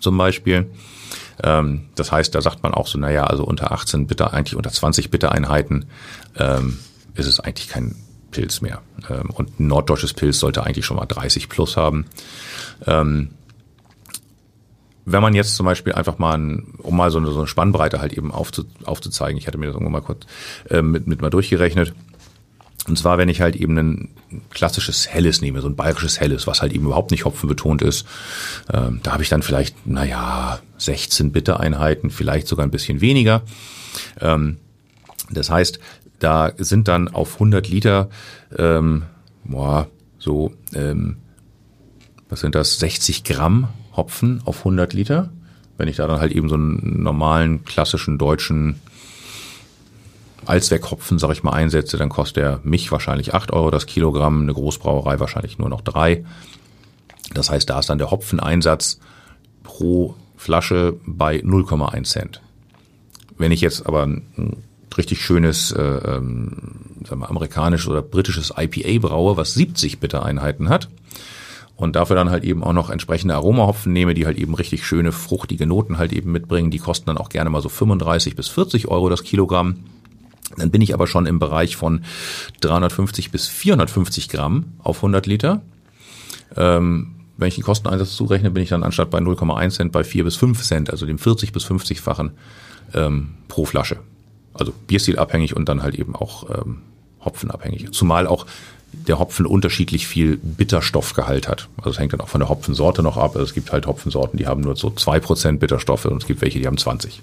[0.00, 0.66] zum Beispiel.
[1.42, 4.70] Ähm, das heißt, da sagt man auch so, naja, also unter 18 Bitter, eigentlich unter
[4.70, 5.86] 20 Bittereinheiten
[6.36, 6.78] ähm,
[7.14, 7.96] ist es eigentlich kein
[8.30, 8.82] Pilz mehr.
[9.08, 12.06] Ähm, und ein norddeutsches Pilz sollte eigentlich schon mal 30 plus haben.
[12.86, 13.30] Ähm,
[15.06, 18.00] wenn man jetzt zum Beispiel einfach mal, ein, um mal so eine, so eine Spannbreite
[18.00, 20.24] halt eben aufzu, aufzuzeigen, ich hatte mir das irgendwann mal kurz
[20.70, 21.94] äh, mit, mit mal durchgerechnet.
[22.86, 24.10] Und zwar, wenn ich halt eben ein
[24.50, 28.06] klassisches Helles nehme, so ein bayerisches Helles, was halt eben überhaupt nicht hopfenbetont ist,
[28.72, 33.42] ähm, da habe ich dann vielleicht, naja, 16 Bittereinheiten, vielleicht sogar ein bisschen weniger.
[34.20, 34.58] Ähm,
[35.30, 35.78] das heißt,
[36.18, 38.10] da sind dann auf 100 Liter,
[38.56, 39.04] ähm,
[39.44, 41.16] boah, so, ähm,
[42.28, 45.30] was sind das, 60 Gramm Hopfen auf 100 Liter.
[45.76, 48.80] Wenn ich da dann halt eben so einen normalen, klassischen deutschen
[50.46, 54.54] Allzweckhopfen, sag ich mal, einsetze, dann kostet der mich wahrscheinlich 8 Euro das Kilogramm, eine
[54.54, 56.24] Großbrauerei wahrscheinlich nur noch 3.
[57.32, 59.00] Das heißt, da ist dann der Hopfeneinsatz
[59.62, 62.42] pro Flasche bei 0,1 Cent.
[63.38, 64.62] Wenn ich jetzt aber ein
[64.96, 66.56] richtig schönes äh, ähm,
[67.04, 70.88] sagen wir, amerikanisches oder britisches IPA braue, was 70 Bittereinheiten hat,
[71.76, 75.12] und dafür dann halt eben auch noch entsprechende Aromahopfen nehme, die halt eben richtig schöne
[75.12, 76.70] fruchtige Noten halt eben mitbringen.
[76.70, 79.78] Die kosten dann auch gerne mal so 35 bis 40 Euro das Kilogramm.
[80.56, 82.04] Dann bin ich aber schon im Bereich von
[82.60, 85.62] 350 bis 450 Gramm auf 100 Liter.
[86.56, 90.24] Ähm, wenn ich den Kosteneinsatz zurechne, bin ich dann anstatt bei 0,1 Cent bei 4
[90.24, 92.30] bis 5 Cent, also dem 40 bis 50-fachen
[92.94, 93.98] ähm, pro Flasche.
[94.52, 96.82] Also Bierstilabhängig und dann halt eben auch ähm,
[97.24, 97.90] hopfenabhängig.
[97.92, 98.46] Zumal auch
[98.92, 101.68] der Hopfen unterschiedlich viel Bitterstoffgehalt hat.
[101.78, 103.32] Also es hängt dann auch von der Hopfensorte noch ab.
[103.34, 106.40] Also es gibt halt Hopfensorten, die haben nur so zwei Prozent Bitterstoffe und es gibt
[106.40, 107.20] welche, die haben 20.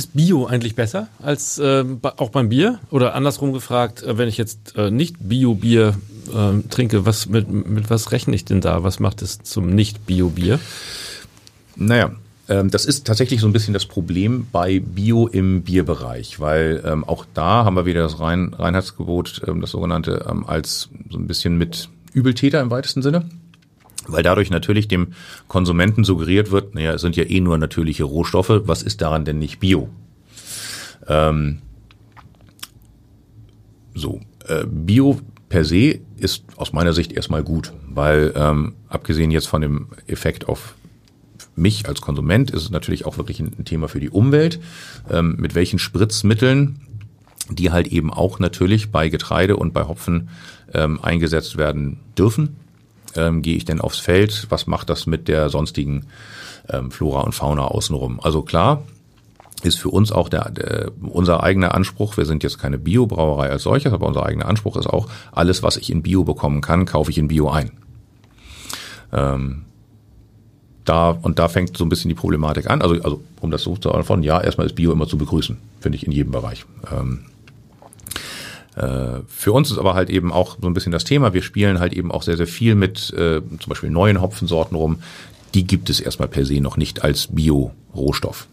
[0.00, 1.84] Ist Bio eigentlich besser als äh,
[2.16, 2.80] auch beim Bier?
[2.90, 5.94] Oder andersrum gefragt, äh, wenn ich jetzt äh, nicht Bio-Bier
[6.34, 8.82] äh, trinke, was mit, mit was rechne ich denn da?
[8.82, 10.58] Was macht es zum Nicht-Bio-Bier?
[11.76, 12.12] Naja,
[12.48, 17.04] ähm, das ist tatsächlich so ein bisschen das Problem bei Bio im Bierbereich, weil ähm,
[17.04, 21.26] auch da haben wir wieder das Rein Reinheitsgebot, ähm, das sogenannte, ähm, als so ein
[21.26, 23.28] bisschen mit Übeltäter im weitesten Sinne.
[24.12, 25.08] Weil dadurch natürlich dem
[25.48, 29.38] Konsumenten suggeriert wird, naja, es sind ja eh nur natürliche Rohstoffe, was ist daran denn
[29.38, 29.88] nicht Bio?
[31.06, 31.58] Ähm,
[33.94, 39.48] so, äh, Bio per se ist aus meiner Sicht erstmal gut, weil ähm, abgesehen jetzt
[39.48, 40.74] von dem Effekt auf
[41.56, 44.60] mich als Konsument ist es natürlich auch wirklich ein Thema für die Umwelt.
[45.10, 46.80] Ähm, mit welchen Spritzmitteln,
[47.50, 50.30] die halt eben auch natürlich bei Getreide und bei Hopfen
[50.72, 52.56] ähm, eingesetzt werden dürfen,
[53.16, 54.46] ähm, gehe ich denn aufs Feld?
[54.50, 56.06] Was macht das mit der sonstigen
[56.68, 58.20] ähm, Flora und Fauna außenrum?
[58.20, 58.82] Also klar,
[59.62, 62.16] ist für uns auch der, der, unser eigener Anspruch.
[62.16, 65.76] Wir sind jetzt keine Biobrauerei als solches, aber unser eigener Anspruch ist auch, alles, was
[65.76, 67.72] ich in Bio bekommen kann, kaufe ich in Bio ein.
[69.12, 69.64] Ähm,
[70.84, 72.82] da, und da fängt so ein bisschen die Problematik an.
[72.82, 75.96] Also, also um das so zu von ja, erstmal ist Bio immer zu begrüßen, finde
[75.96, 76.64] ich in jedem Bereich.
[76.90, 78.20] Ähm, äh,
[78.74, 81.34] für uns ist aber halt eben auch so ein bisschen das Thema.
[81.34, 85.02] Wir spielen halt eben auch sehr, sehr viel mit äh, zum Beispiel neuen Hopfensorten rum.
[85.54, 88.46] Die gibt es erstmal per se noch nicht als Bio-Rohstoff.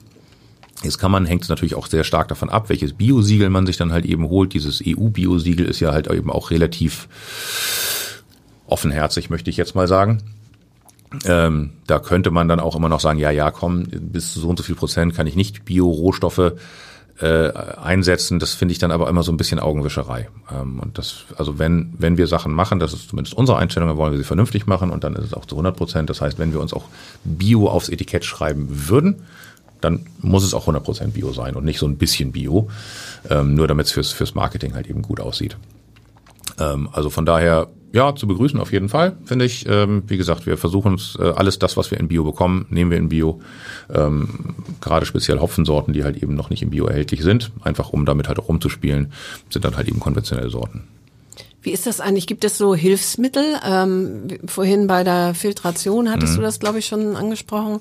[0.84, 3.78] Jetzt kann man, hängt es natürlich auch sehr stark davon ab, welches Biosiegel man sich
[3.78, 4.54] dann halt eben holt.
[4.54, 7.08] Dieses EU-Biosiegel ist ja halt eben auch relativ
[8.68, 10.22] offenherzig, möchte ich jetzt mal sagen.
[11.26, 14.58] Ähm, da könnte man dann auch immer noch sagen, ja, ja, komm, bis so und
[14.58, 16.54] so viel Prozent kann ich nicht Bio-Rohstoffe
[17.20, 18.40] äh, einsetzen.
[18.40, 20.30] Das finde ich dann aber immer so ein bisschen Augenwischerei.
[20.52, 23.98] Ähm, und das, also wenn, wenn wir Sachen machen, das ist zumindest unsere Einstellung, dann
[23.98, 26.10] wollen wir sie vernünftig machen und dann ist es auch zu 100 Prozent.
[26.10, 26.86] Das heißt, wenn wir uns auch
[27.24, 29.24] Bio aufs Etikett schreiben würden,
[29.82, 32.70] dann muss es auch 100 Prozent Bio sein und nicht so ein bisschen Bio,
[33.30, 35.58] ähm, nur damit es fürs, fürs Marketing halt eben gut aussieht.
[36.60, 39.66] Ähm, also von daher ja, zu begrüßen auf jeden Fall, finde ich.
[39.68, 42.92] Ähm, wie gesagt, wir versuchen uns äh, alles das, was wir in Bio bekommen, nehmen
[42.92, 43.42] wir in Bio.
[43.94, 48.06] Ähm, gerade speziell Hopfensorten, die halt eben noch nicht im Bio erhältlich sind, einfach um
[48.06, 49.12] damit halt auch rumzuspielen,
[49.50, 50.84] sind dann halt eben konventionelle Sorten.
[51.68, 52.28] Wie ist das eigentlich?
[52.28, 53.44] Gibt es so Hilfsmittel?
[53.66, 56.38] Ähm, vorhin bei der Filtration hattest mhm.
[56.38, 57.80] du das, glaube ich, schon angesprochen.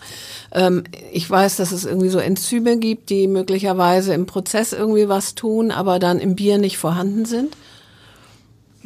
[0.51, 5.35] Ähm, ich weiß, dass es irgendwie so Enzyme gibt, die möglicherweise im Prozess irgendwie was
[5.35, 7.57] tun, aber dann im Bier nicht vorhanden sind.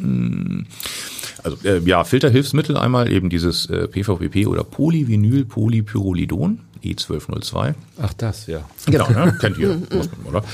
[0.01, 0.67] Hm.
[1.43, 6.61] Also äh, ja, Filterhilfsmittel einmal eben dieses äh, PVPP oder Polyvinyl Polypyrrolidon.
[6.83, 7.75] E1202.
[8.01, 8.65] Ach das, ja.
[8.87, 9.37] Genau, ne?
[9.39, 10.45] kennt ihr, muss man, oder?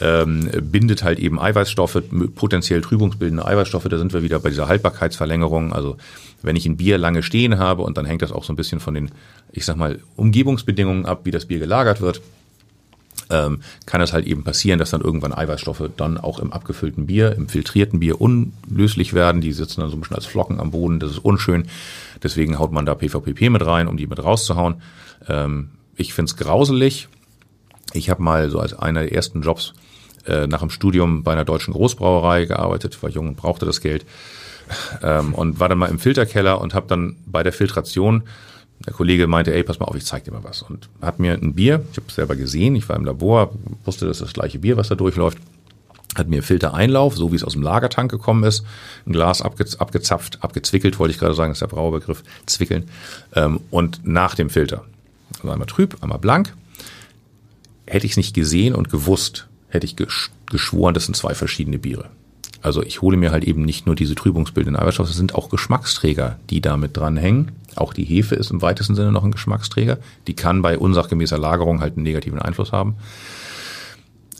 [0.00, 2.00] Ähm, bindet halt eben Eiweißstoffe,
[2.36, 5.72] potenziell trübungsbildende Eiweißstoffe, da sind wir wieder bei dieser Haltbarkeitsverlängerung.
[5.72, 5.96] Also
[6.42, 8.78] wenn ich ein Bier lange stehen habe und dann hängt das auch so ein bisschen
[8.78, 9.10] von den,
[9.50, 12.20] ich sag mal, Umgebungsbedingungen ab, wie das Bier gelagert wird,
[13.30, 17.34] ähm, kann es halt eben passieren, dass dann irgendwann Eiweißstoffe dann auch im abgefüllten Bier,
[17.34, 19.40] im filtrierten Bier unlöslich werden.
[19.40, 21.66] Die sitzen dann so ein bisschen als Flocken am Boden, das ist unschön.
[22.22, 24.82] Deswegen haut man da PVPP mit rein, um die mit rauszuhauen.
[25.28, 27.08] Ähm, ich find's grauselig.
[27.92, 29.74] Ich habe mal so als einer der ersten Jobs
[30.26, 34.04] äh, nach dem Studium bei einer deutschen Großbrauerei gearbeitet, war jung und brauchte das Geld
[35.02, 38.24] ähm, und war dann mal im Filterkeller und habe dann bei der Filtration
[38.86, 40.62] der Kollege meinte, ey, pass mal auf, ich zeig dir mal was.
[40.62, 43.52] Und hat mir ein Bier, ich habe es selber gesehen, ich war im Labor,
[43.84, 45.38] wusste, das ist das gleiche Bier, was da durchläuft,
[46.14, 48.64] hat mir Filtereinlauf, so wie es aus dem Lagertank gekommen ist,
[49.06, 52.88] ein Glas abge, abgezapft, abgezwickelt, wollte ich gerade sagen, ist der Brauerbegriff, zwickeln,
[53.34, 54.84] ähm, und nach dem Filter.
[55.36, 56.54] Also einmal trüb, einmal blank.
[57.86, 59.96] Hätte ich es nicht gesehen und gewusst, hätte ich
[60.46, 62.10] geschworen, das sind zwei verschiedene Biere.
[62.62, 66.38] Also ich hole mir halt eben nicht nur diese trübungsbildenden Eiweißstoffe, es sind auch Geschmacksträger,
[66.48, 67.52] die damit dranhängen.
[67.76, 69.98] Auch die Hefe ist im weitesten Sinne noch ein Geschmacksträger.
[70.26, 72.96] Die kann bei unsachgemäßer Lagerung halt einen negativen Einfluss haben.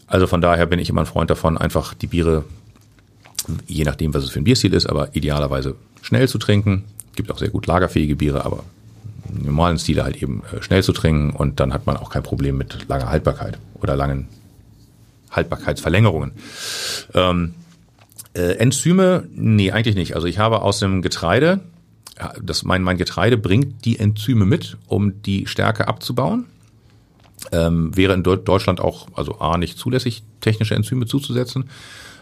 [0.06, 2.44] Also von daher bin ich immer ein Freund davon, einfach die Biere,
[3.66, 6.84] je nachdem, was es für ein Bierstil ist, aber idealerweise schnell zu trinken.
[7.16, 8.64] Gibt auch sehr gut lagerfähige Biere, aber
[9.34, 12.22] im normalen Stile halt eben äh, schnell zu trinken und dann hat man auch kein
[12.22, 14.28] Problem mit langer Haltbarkeit oder langen
[15.30, 16.32] Haltbarkeitsverlängerungen.
[17.14, 17.54] Ähm,
[18.34, 20.14] äh, Enzyme, nee, eigentlich nicht.
[20.14, 21.60] Also ich habe aus dem Getreide,
[22.42, 26.46] das, mein, mein Getreide bringt die Enzyme mit, um die Stärke abzubauen.
[27.52, 31.68] Ähm, wäre in Deutschland auch, also A, nicht zulässig, technische Enzyme zuzusetzen.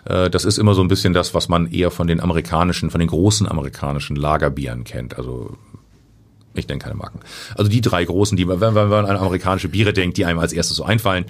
[0.05, 2.99] Äh, das ist immer so ein bisschen das, was man eher von den amerikanischen, von
[2.99, 5.17] den großen amerikanischen Lagerbieren kennt.
[5.17, 5.57] Also
[6.55, 7.21] ich denke keine Marken.
[7.55, 10.77] Also die drei großen, die, wenn man an amerikanische Biere denkt, die einem als erstes
[10.77, 11.27] so einfallen.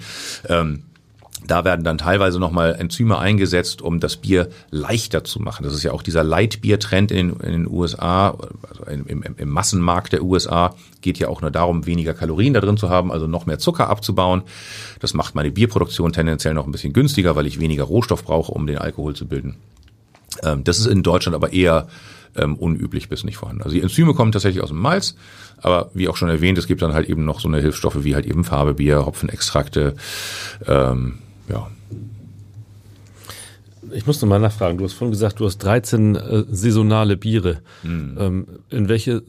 [0.47, 0.83] Ähm,
[1.47, 5.63] da werden dann teilweise nochmal Enzyme eingesetzt, um das Bier leichter zu machen.
[5.63, 8.37] Das ist ja auch dieser Lightbier-Trend in, in, den USA,
[8.69, 12.61] also im, im, im, Massenmarkt der USA, geht ja auch nur darum, weniger Kalorien da
[12.61, 14.43] drin zu haben, also noch mehr Zucker abzubauen.
[14.99, 18.67] Das macht meine Bierproduktion tendenziell noch ein bisschen günstiger, weil ich weniger Rohstoff brauche, um
[18.67, 19.55] den Alkohol zu bilden.
[20.43, 21.87] Ähm, das ist in Deutschland aber eher
[22.35, 23.63] ähm, unüblich bis nicht vorhanden.
[23.63, 25.15] Also die Enzyme kommen tatsächlich aus dem Malz,
[25.61, 28.15] aber wie auch schon erwähnt, es gibt dann halt eben noch so eine Hilfsstoffe wie
[28.15, 29.95] halt eben Farbebier, Hopfenextrakte,
[30.67, 31.19] ähm,
[31.49, 31.69] ja.
[33.91, 34.77] Ich muss noch mal nachfragen.
[34.77, 37.59] Du hast vorhin gesagt, du hast 13 äh, saisonale Biere.
[37.83, 38.17] Mhm.
[38.19, 39.23] Ähm, in welche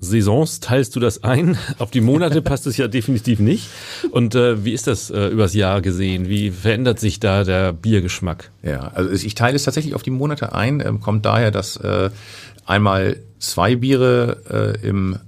[0.00, 1.56] Saisons teilst du das ein?
[1.78, 3.68] Auf die Monate passt es ja definitiv nicht.
[4.10, 6.28] Und äh, wie ist das äh, übers Jahr gesehen?
[6.28, 8.50] Wie verändert sich da der Biergeschmack?
[8.62, 10.80] Ja, also ich teile es tatsächlich auf die Monate ein.
[10.80, 12.10] Ähm, kommt daher, dass äh,
[12.66, 15.18] einmal zwei Biere äh, im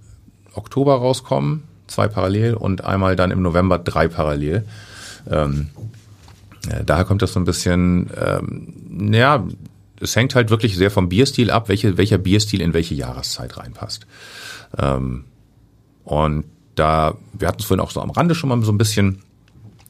[0.55, 4.64] Oktober rauskommen, zwei parallel, und einmal dann im November drei parallel.
[5.31, 6.06] Ähm, äh,
[6.85, 9.47] daher kommt das so ein bisschen, ähm, ja,
[10.01, 14.07] es hängt halt wirklich sehr vom Bierstil ab, welche, welcher Bierstil in welche Jahreszeit reinpasst.
[14.79, 15.25] Ähm,
[16.05, 16.45] und
[16.75, 19.23] da, wir hatten es vorhin auch so am Rande schon mal so ein bisschen,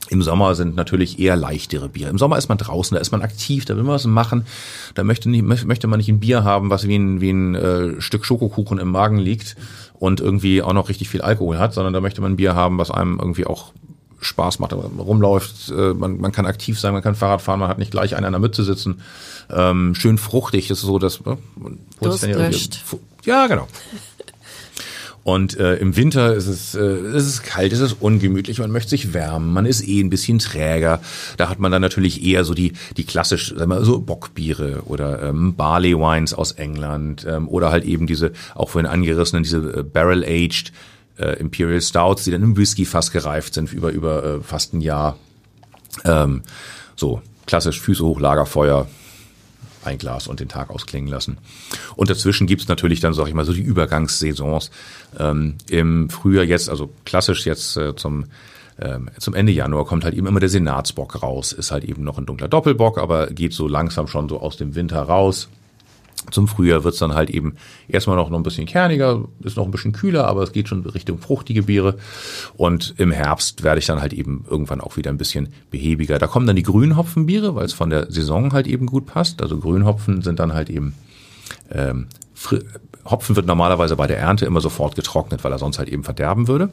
[0.09, 2.11] im Sommer sind natürlich eher leichtere Biere.
[2.11, 4.47] Im Sommer ist man draußen, da ist man aktiv, da will man was machen.
[4.95, 8.01] Da möchte, nicht, möchte man nicht ein Bier haben, was wie ein, wie ein äh,
[8.01, 9.57] Stück Schokokuchen im Magen liegt
[9.95, 12.79] und irgendwie auch noch richtig viel Alkohol hat, sondern da möchte man ein Bier haben,
[12.79, 13.73] was einem irgendwie auch
[14.21, 17.79] Spaß macht, rumläuft, äh, man, man kann aktiv sein, man kann Fahrrad fahren, man hat
[17.79, 19.01] nicht gleich einen an der Mütze sitzen.
[19.51, 22.51] Ähm, schön fruchtig ist so, dass äh,
[23.25, 23.69] ja, ja, genau.
[25.27, 28.91] Und äh, im Winter ist es, äh, ist es kalt, ist es ungemütlich, man möchte
[28.91, 31.01] sich wärmen, man ist eh ein bisschen träger.
[31.37, 35.25] Da hat man dann natürlich eher so die, die klassisch, sagen wir, so Bockbiere oder
[35.25, 39.83] ähm, Barley Wines aus England ähm, oder halt eben diese, auch vorhin angerissenen, diese äh,
[39.83, 40.73] Barrel-Aged
[41.19, 44.81] äh, Imperial Stouts, die dann im Whisky fast gereift sind über, über äh, fast ein
[44.81, 45.17] Jahr.
[46.05, 46.43] Ähm,
[46.95, 48.87] so, klassisch Füße hoch, Lagerfeuer,
[49.85, 51.39] ein Glas und den Tag ausklingen lassen.
[51.95, 54.71] Und dazwischen gibt's natürlich dann, sag ich mal, so die Übergangssaisons.
[55.19, 58.27] Ähm, Im Frühjahr jetzt, also klassisch jetzt äh, zum
[58.79, 61.53] ähm, zum Ende Januar kommt halt eben immer der Senatsbock raus.
[61.53, 64.75] Ist halt eben noch ein dunkler Doppelbock, aber geht so langsam schon so aus dem
[64.75, 65.49] Winter raus.
[66.31, 67.55] Zum Frühjahr wird's dann halt eben
[67.89, 70.85] erstmal noch, noch ein bisschen kerniger, ist noch ein bisschen kühler, aber es geht schon
[70.85, 71.97] Richtung fruchtige Biere.
[72.57, 76.19] Und im Herbst werde ich dann halt eben irgendwann auch wieder ein bisschen behäbiger.
[76.19, 79.43] Da kommen dann die Grünhopfenbiere, weil es von der Saison halt eben gut passt.
[79.43, 80.95] Also Grünhopfen sind dann halt eben
[81.71, 82.07] ähm,
[83.05, 86.49] Hopfen wird normalerweise bei der Ernte immer sofort getrocknet, weil er sonst halt eben verderben
[86.49, 86.71] würde.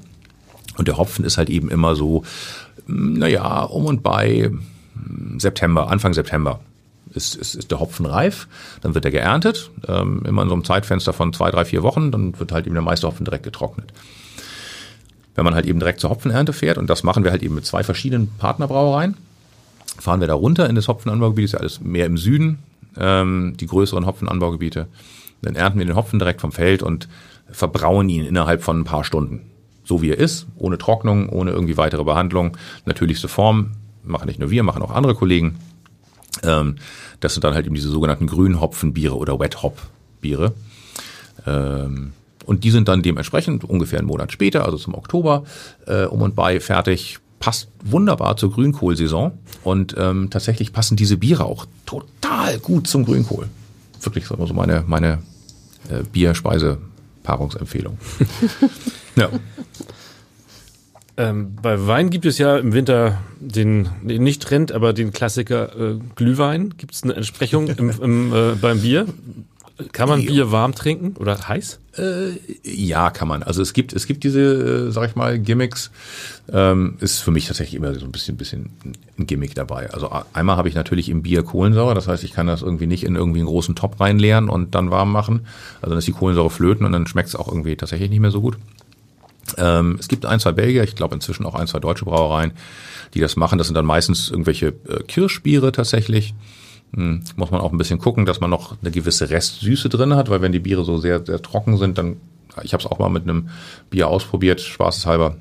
[0.77, 2.23] Und der Hopfen ist halt eben immer so,
[2.87, 4.51] naja, um und bei
[5.37, 6.59] September, Anfang September
[7.15, 8.47] ist, ist, ist der Hopfen reif,
[8.81, 12.11] dann wird er geerntet, ähm, immer in so einem Zeitfenster von zwei, drei, vier Wochen,
[12.11, 13.93] dann wird halt eben der meiste Hopfen direkt getrocknet.
[15.35, 17.65] wenn man halt eben direkt zur Hopfenernte fährt, und das machen wir halt eben mit
[17.65, 19.17] zwei verschiedenen Partnerbrauereien,
[19.99, 22.59] fahren wir da runter in das Hopfenanbaugebiet, ist ja alles mehr im Süden,
[22.97, 24.87] ähm, die größeren Hopfenanbaugebiete.
[25.41, 27.07] Dann ernten wir den Hopfen direkt vom Feld und
[27.51, 29.41] verbrauen ihn innerhalb von ein paar Stunden.
[29.83, 32.57] So wie er ist, ohne Trocknung, ohne irgendwie weitere Behandlung.
[32.85, 33.71] Natürlichste Form,
[34.03, 35.57] machen nicht nur wir, machen auch andere Kollegen.
[36.41, 36.75] Ähm,
[37.19, 40.53] das sind dann halt eben diese sogenannten Grünhopfenbiere oder Wet-Hop-Biere.
[41.45, 42.13] Ähm,
[42.45, 45.43] und die sind dann dementsprechend ungefähr einen Monat später, also zum Oktober,
[45.87, 47.19] äh, um und bei fertig.
[47.39, 49.33] Passt wunderbar zur Grünkohlsaison.
[49.63, 53.47] Und ähm, tatsächlich passen diese Biere auch total gut zum Grünkohl.
[54.01, 55.19] Wirklich so meine, meine
[55.89, 57.97] äh, Bierspeise-Paarungsempfehlung.
[59.17, 59.29] ja.
[61.15, 65.75] Ähm, bei Wein gibt es ja im Winter den, den nicht Trend, aber den Klassiker
[65.77, 66.73] äh, Glühwein.
[66.77, 69.05] Gibt es eine Entsprechung im, im, äh, beim Bier?
[69.91, 71.79] Kann man Bier warm trinken oder heiß?
[71.97, 73.43] Äh, ja, kann man.
[73.43, 75.91] Also es gibt, es gibt diese, äh, sag ich mal, Gimmicks.
[76.51, 78.71] Ähm, ist für mich tatsächlich immer so ein bisschen, bisschen
[79.17, 79.89] ein Gimmick dabei.
[79.91, 83.03] Also einmal habe ich natürlich im Bier Kohlensäure, das heißt, ich kann das irgendwie nicht
[83.03, 85.47] in irgendwie einen großen Topf reinleeren und dann warm machen.
[85.81, 88.31] Also dann ist die Kohlensäure flöten und dann schmeckt es auch irgendwie tatsächlich nicht mehr
[88.31, 88.57] so gut.
[89.57, 92.51] Ähm, es gibt ein, zwei Belgier, ich glaube inzwischen auch ein, zwei deutsche Brauereien,
[93.13, 93.57] die das machen.
[93.57, 96.33] Das sind dann meistens irgendwelche äh, Kirschbiere tatsächlich.
[96.95, 100.29] Hm, muss man auch ein bisschen gucken, dass man noch eine gewisse Restsüße drin hat,
[100.29, 102.17] weil wenn die Biere so sehr, sehr trocken sind, dann,
[102.61, 103.49] ich habe es auch mal mit einem
[103.89, 105.37] Bier ausprobiert, spaßeshalber.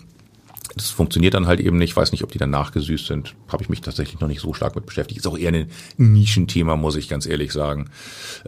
[0.74, 1.94] Das funktioniert dann halt eben nicht.
[1.94, 3.34] Weiß nicht, ob die dann nachgesüßt sind.
[3.48, 5.18] Habe ich mich tatsächlich noch nicht so stark mit beschäftigt.
[5.18, 7.90] Ist auch eher ein Nischenthema, muss ich ganz ehrlich sagen.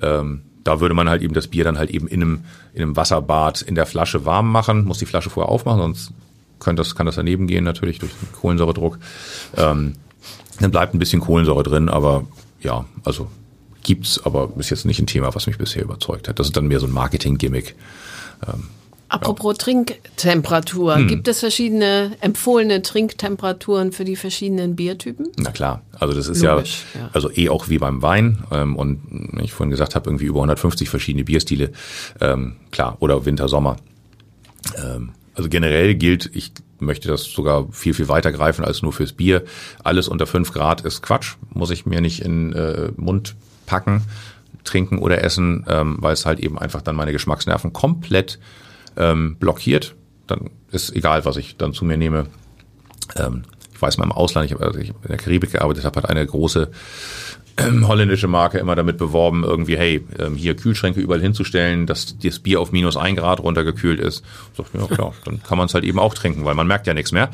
[0.00, 2.96] Ähm, da würde man halt eben das Bier dann halt eben in einem, in einem
[2.96, 6.12] Wasserbad in der Flasche warm machen, muss die Flasche vorher aufmachen, sonst
[6.58, 8.98] kann das, kann das daneben gehen natürlich durch den Kohlensäuredruck.
[9.56, 9.94] Ähm,
[10.60, 12.24] dann bleibt ein bisschen Kohlensäure drin, aber
[12.60, 13.28] ja, also
[13.82, 16.38] gibt's, aber ist jetzt nicht ein Thema, was mich bisher überzeugt hat.
[16.38, 17.74] Das ist dann mehr so ein Marketing-Gimmick.
[18.46, 18.64] Ähm,
[19.14, 19.56] Apropos.
[19.58, 21.08] Trinktemperatur, hm.
[21.08, 25.28] gibt es verschiedene empfohlene Trinktemperaturen für die verschiedenen Biertypen?
[25.36, 28.76] Na klar, also das ist Logisch, ja, ja, also eh auch wie beim Wein ähm,
[28.76, 31.70] und ich vorhin gesagt habe, irgendwie über 150 verschiedene Bierstile,
[32.20, 33.76] ähm, klar, oder Winter, Sommer.
[34.76, 39.12] Ähm, also generell gilt, ich möchte das sogar viel, viel weiter greifen als nur fürs
[39.12, 39.44] Bier.
[39.82, 43.34] Alles unter fünf Grad ist Quatsch, muss ich mir nicht in äh, Mund
[43.66, 44.02] packen,
[44.64, 48.38] trinken oder essen, ähm, weil es halt eben einfach dann meine Geschmacksnerven komplett
[48.96, 49.94] ähm, blockiert.
[50.26, 52.26] Dann ist egal, was ich dann zu mir nehme.
[53.16, 53.42] Ähm,
[53.72, 56.24] ich weiß mal im Ausland, ich habe also in der Karibik gearbeitet, habe hat eine
[56.24, 56.70] große
[57.56, 62.38] ähm, holländische Marke immer damit beworben, irgendwie, hey, ähm, hier Kühlschränke überall hinzustellen, dass das
[62.40, 64.24] Bier auf minus ein Grad runtergekühlt ist.
[64.54, 66.94] So, ja klar, dann kann man es halt eben auch trinken, weil man merkt ja
[66.94, 67.30] nichts mehr.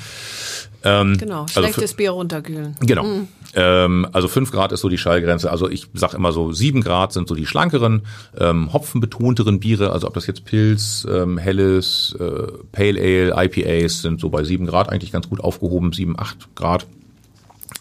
[0.83, 2.74] Ähm, genau, also schlechtes also Bier runterkühlen.
[2.81, 3.05] Genau.
[3.05, 3.28] Mhm.
[3.55, 5.51] Ähm, also fünf Grad ist so die Schallgrenze.
[5.51, 8.03] Also ich sag immer so, sieben Grad sind so die schlankeren,
[8.39, 9.93] ähm, hopfenbetonteren Biere.
[9.93, 14.66] Also ob das jetzt Pilz, ähm, Helles, äh, Pale Ale, IPAs sind so bei sieben
[14.66, 16.87] Grad eigentlich ganz gut aufgehoben, sieben, acht Grad.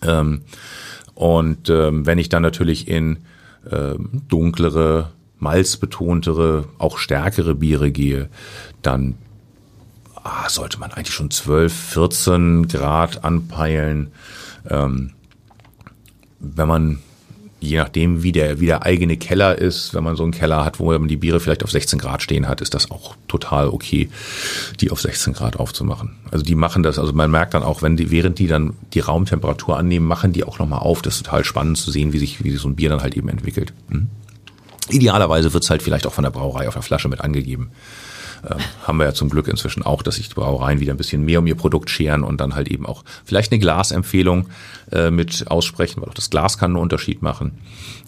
[0.02, 0.42] Ähm,
[1.14, 3.20] und ähm, wenn ich dann natürlich in
[3.70, 8.30] ähm, dunklere, malzbetontere, auch stärkere Biere gehe,
[8.82, 9.16] dann
[10.24, 14.12] ah, sollte man eigentlich schon 12, 14 Grad anpeilen.
[14.70, 15.12] Ähm,
[16.40, 17.00] wenn man,
[17.60, 20.80] je nachdem, wie der, wie der eigene Keller ist, wenn man so einen Keller hat,
[20.80, 24.10] wo man die Biere vielleicht auf 16 Grad stehen hat, ist das auch total okay,
[24.80, 26.16] die auf 16 Grad aufzumachen.
[26.32, 29.02] Also die machen das, also man merkt dann auch, wenn die, während die dann die
[29.02, 31.02] Raumtemperatur annehmen, machen die auch nochmal auf.
[31.02, 33.16] Das ist total spannend zu sehen, wie sich, wie sich so ein Bier dann halt
[33.18, 33.74] eben entwickelt.
[33.90, 34.08] Mhm.
[34.90, 37.70] Idealerweise wird's halt vielleicht auch von der Brauerei auf der Flasche mit angegeben.
[38.50, 41.24] Ähm, haben wir ja zum Glück inzwischen auch, dass sich die Brauereien wieder ein bisschen
[41.24, 44.48] mehr um ihr Produkt scheren und dann halt eben auch vielleicht eine Glasempfehlung
[44.92, 47.60] äh, mit aussprechen, weil auch das Glas kann einen Unterschied machen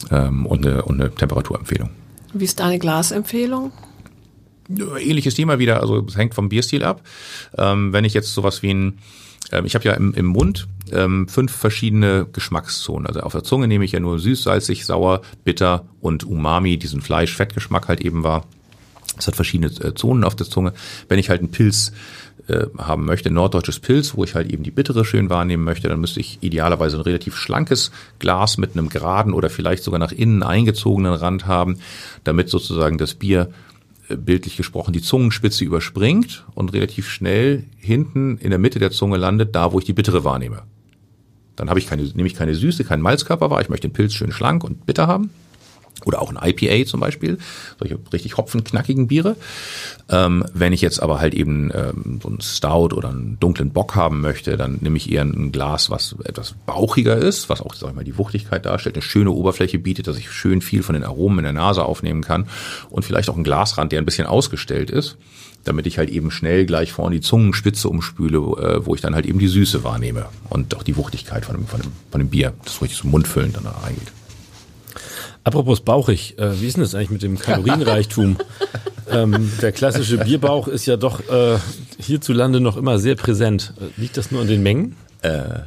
[0.10, 1.90] ähm, und, eine, und eine Temperaturempfehlung.
[2.34, 3.72] Wie ist deine Glasempfehlung?
[5.00, 7.02] Ähnliches Thema wieder, also es hängt vom Bierstil ab.
[7.58, 9.00] Ähm, wenn ich jetzt sowas wie ein
[9.52, 13.08] ähm, ich habe ja im, im Mund ähm, fünf verschiedene Geschmackszonen.
[13.08, 17.02] Also auf der Zunge nehme ich ja nur süß, salzig, sauer, bitter und Umami, diesen
[17.02, 18.46] Fleisch-Fettgeschmack halt eben war.
[19.18, 20.74] Es hat verschiedene äh, Zonen auf der Zunge.
[21.08, 21.92] Wenn ich halt einen Pilz
[22.48, 26.00] äh, haben möchte, norddeutsches Pilz, wo ich halt eben die bittere schön wahrnehmen möchte, dann
[26.00, 30.44] müsste ich idealerweise ein relativ schlankes Glas mit einem geraden oder vielleicht sogar nach innen
[30.44, 31.80] eingezogenen Rand haben,
[32.24, 33.52] damit sozusagen das Bier
[34.10, 39.18] äh, bildlich gesprochen die Zungenspitze überspringt und relativ schnell hinten in der Mitte der Zunge
[39.18, 40.64] landet, da wo ich die bittere wahrnehme.
[41.56, 43.62] Dann habe ich keine, nehme ich keine Süße, keinen Malzkörper wahr.
[43.62, 45.30] Ich möchte den Pilz schön schlank und bitter haben.
[46.06, 47.38] Oder auch ein IPA zum Beispiel,
[47.80, 49.36] solche richtig hopfenknackigen Biere.
[50.10, 53.96] Ähm, wenn ich jetzt aber halt eben ähm, so einen Stout oder einen dunklen Bock
[53.96, 57.90] haben möchte, dann nehme ich eher ein Glas, was etwas bauchiger ist, was auch, sag
[57.90, 61.04] ich mal, die Wuchtigkeit darstellt, eine schöne Oberfläche bietet, dass ich schön viel von den
[61.04, 62.48] Aromen in der Nase aufnehmen kann
[62.90, 65.18] und vielleicht auch ein Glasrand, der ein bisschen ausgestellt ist
[65.64, 69.26] damit ich halt eben schnell gleich vorne die Zungenspitze umspüle, äh, wo ich dann halt
[69.26, 72.54] eben die Süße wahrnehme und auch die Wuchtigkeit von dem, von dem, von dem Bier,
[72.64, 74.12] das richtig zum Mundfüllen dann da reingeht.
[75.44, 78.38] Apropos bauchig, äh, wie ist denn das eigentlich mit dem Kalorienreichtum?
[79.10, 81.58] ähm, der klassische Bierbauch ist ja doch äh,
[81.98, 83.74] hierzulande noch immer sehr präsent.
[83.80, 84.96] Äh, liegt das nur an den Mengen?
[85.22, 85.62] Äh,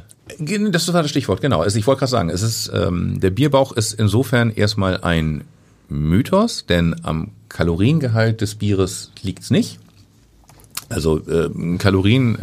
[0.71, 1.61] das war das Stichwort, genau.
[1.61, 5.43] Also ich wollte gerade sagen, es ist ähm, der Bierbauch ist insofern erstmal ein
[5.89, 9.79] Mythos, denn am Kaloriengehalt des Bieres liegt's nicht.
[10.89, 12.37] Also äh, Kalorien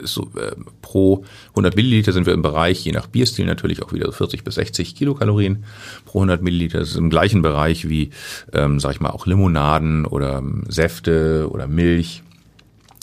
[0.00, 3.92] ist so, äh, pro 100 Milliliter sind wir im Bereich, je nach Bierstil natürlich auch
[3.92, 5.64] wieder 40 bis 60 Kilokalorien
[6.04, 6.80] pro 100 Milliliter.
[6.80, 8.10] Das ist im gleichen Bereich wie,
[8.52, 12.22] ähm, sag ich mal, auch Limonaden oder ähm, Säfte oder Milch.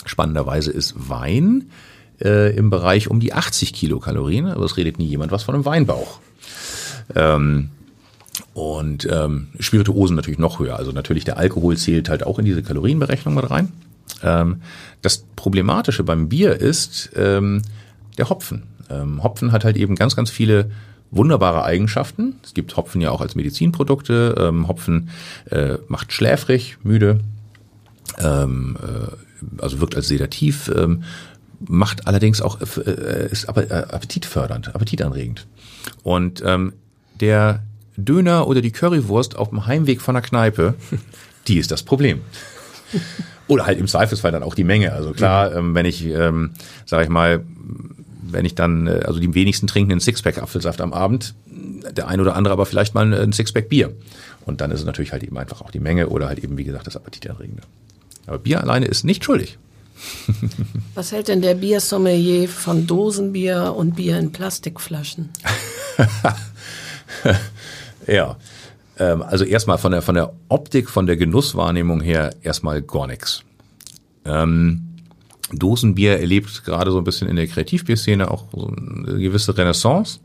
[0.06, 1.70] Spannenderweise ist Wein
[2.22, 5.66] äh, im Bereich um die 80 Kilokalorien, aber es redet nie jemand was von einem
[5.66, 6.20] Weinbauch.
[7.16, 7.70] Ähm,
[8.54, 10.78] und ähm, Spirituosen natürlich noch höher.
[10.78, 13.72] Also natürlich der Alkohol zählt halt auch in diese Kalorienberechnung mit rein.
[14.24, 14.62] Ähm,
[15.02, 17.62] das Problematische beim Bier ist ähm,
[18.18, 18.64] der Hopfen.
[18.90, 20.72] Ähm, Hopfen hat halt eben ganz, ganz viele
[21.12, 22.36] wunderbare Eigenschaften.
[22.44, 24.36] Es gibt Hopfen ja auch als Medizinprodukte.
[24.38, 25.10] Ähm, Hopfen
[25.50, 27.20] äh, macht schläfrig, müde,
[28.20, 31.04] ähm, äh, also wirkt als sedativ, ähm,
[31.68, 35.48] macht allerdings auch äh, ist aber, äh, appetitfördernd, appetitanregend.
[36.04, 36.74] Und ähm,
[37.20, 37.64] der
[37.96, 40.76] Döner oder die Currywurst auf dem Heimweg von der Kneipe,
[41.48, 42.22] die ist das Problem.
[43.48, 44.94] Oder halt im Zweifelsfall dann auch die Menge.
[44.94, 46.52] Also klar, ähm, wenn ich, ähm,
[46.86, 47.44] sage ich mal,
[48.32, 51.34] wenn ich dann, äh, also die wenigsten trinken einen Sixpack Apfelsaft am Abend,
[51.92, 53.94] der ein oder andere aber vielleicht mal ein Sixpack Bier.
[54.46, 56.64] Und dann ist es natürlich halt eben einfach auch die Menge oder halt eben, wie
[56.64, 57.64] gesagt, das Appetiterregende.
[58.26, 59.58] Aber Bier alleine ist nicht schuldig.
[60.94, 65.30] Was hält denn der Biersommelier von Dosenbier und Bier in Plastikflaschen?
[68.08, 68.38] ja,
[68.98, 73.44] ähm, also erstmal von der, von der Optik, von der Genusswahrnehmung her erstmal gar nichts.
[74.26, 74.84] Ähm,
[75.54, 80.20] Dosenbier erlebt gerade so ein bisschen in der Kreativbierszene auch so eine gewisse Renaissance.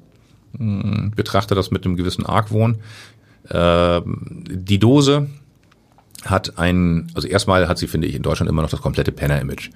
[0.57, 2.79] Hm, betrachte das mit einem gewissen Argwohn.
[3.51, 5.29] Ähm, die Dose
[6.25, 9.70] hat ein, also erstmal hat sie, finde ich, in Deutschland immer noch das komplette Penner-Image.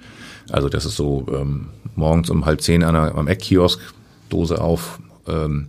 [0.49, 3.81] Also das ist so ähm, morgens um halb zehn an einer, am Eckkiosk,
[4.29, 4.99] Dose auf.
[5.27, 5.67] Ähm,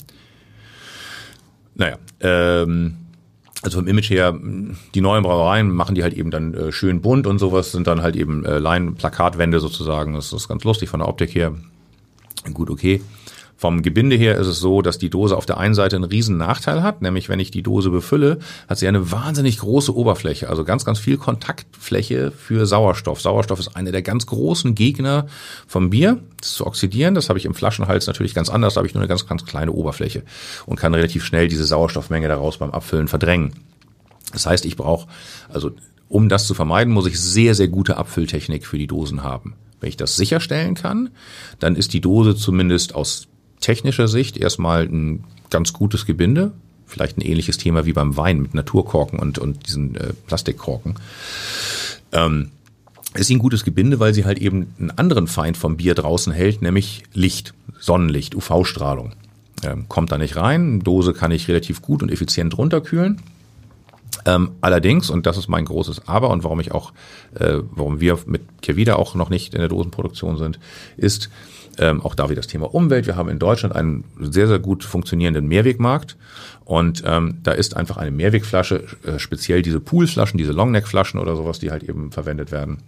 [1.74, 2.96] naja, ähm,
[3.62, 4.38] also vom Image her,
[4.94, 8.02] die neuen Brauereien machen die halt eben dann äh, schön bunt und sowas, sind dann
[8.02, 10.14] halt eben äh, Line-Plakatwände sozusagen.
[10.14, 11.54] Das ist ganz lustig von der Optik her.
[12.54, 13.02] Gut, okay.
[13.60, 16.36] Vom Gebinde her ist es so, dass die Dose auf der einen Seite einen riesen
[16.36, 18.38] Nachteil hat, nämlich wenn ich die Dose befülle,
[18.68, 23.20] hat sie eine wahnsinnig große Oberfläche, also ganz, ganz viel Kontaktfläche für Sauerstoff.
[23.20, 25.26] Sauerstoff ist einer der ganz großen Gegner
[25.66, 27.16] vom Bier, zu oxidieren.
[27.16, 29.44] Das habe ich im Flaschenhals natürlich ganz anders, da habe ich nur eine ganz, ganz
[29.44, 30.22] kleine Oberfläche
[30.66, 33.54] und kann relativ schnell diese Sauerstoffmenge daraus beim Abfüllen verdrängen.
[34.32, 35.08] Das heißt, ich brauche,
[35.48, 35.72] also
[36.08, 39.54] um das zu vermeiden, muss ich sehr, sehr gute Abfülltechnik für die Dosen haben.
[39.80, 41.10] Wenn ich das sicherstellen kann,
[41.58, 43.27] dann ist die Dose zumindest aus
[43.60, 46.52] technischer Sicht erstmal ein ganz gutes Gebinde.
[46.86, 50.94] Vielleicht ein ähnliches Thema wie beim Wein mit Naturkorken und, und diesen äh, Plastikkorken.
[52.12, 52.50] Ähm,
[53.14, 56.62] ist ein gutes Gebinde, weil sie halt eben einen anderen Feind vom Bier draußen hält,
[56.62, 59.12] nämlich Licht, Sonnenlicht, UV-Strahlung.
[59.64, 60.80] Ähm, kommt da nicht rein.
[60.80, 63.20] Dose kann ich relativ gut und effizient runterkühlen.
[64.26, 66.92] Ähm, allerdings, und das ist mein großes Aber und warum ich auch,
[67.38, 70.58] äh, warum wir mit Kevida auch noch nicht in der Dosenproduktion sind,
[70.96, 71.30] ist,
[71.78, 73.06] ähm, auch da wieder das Thema Umwelt.
[73.06, 76.16] Wir haben in Deutschland einen sehr, sehr gut funktionierenden Mehrwegmarkt.
[76.64, 81.58] Und ähm, da ist einfach eine Mehrwegflasche, äh, speziell diese Poolflaschen, diese Longneck-Flaschen oder sowas,
[81.58, 82.78] die halt eben verwendet werden,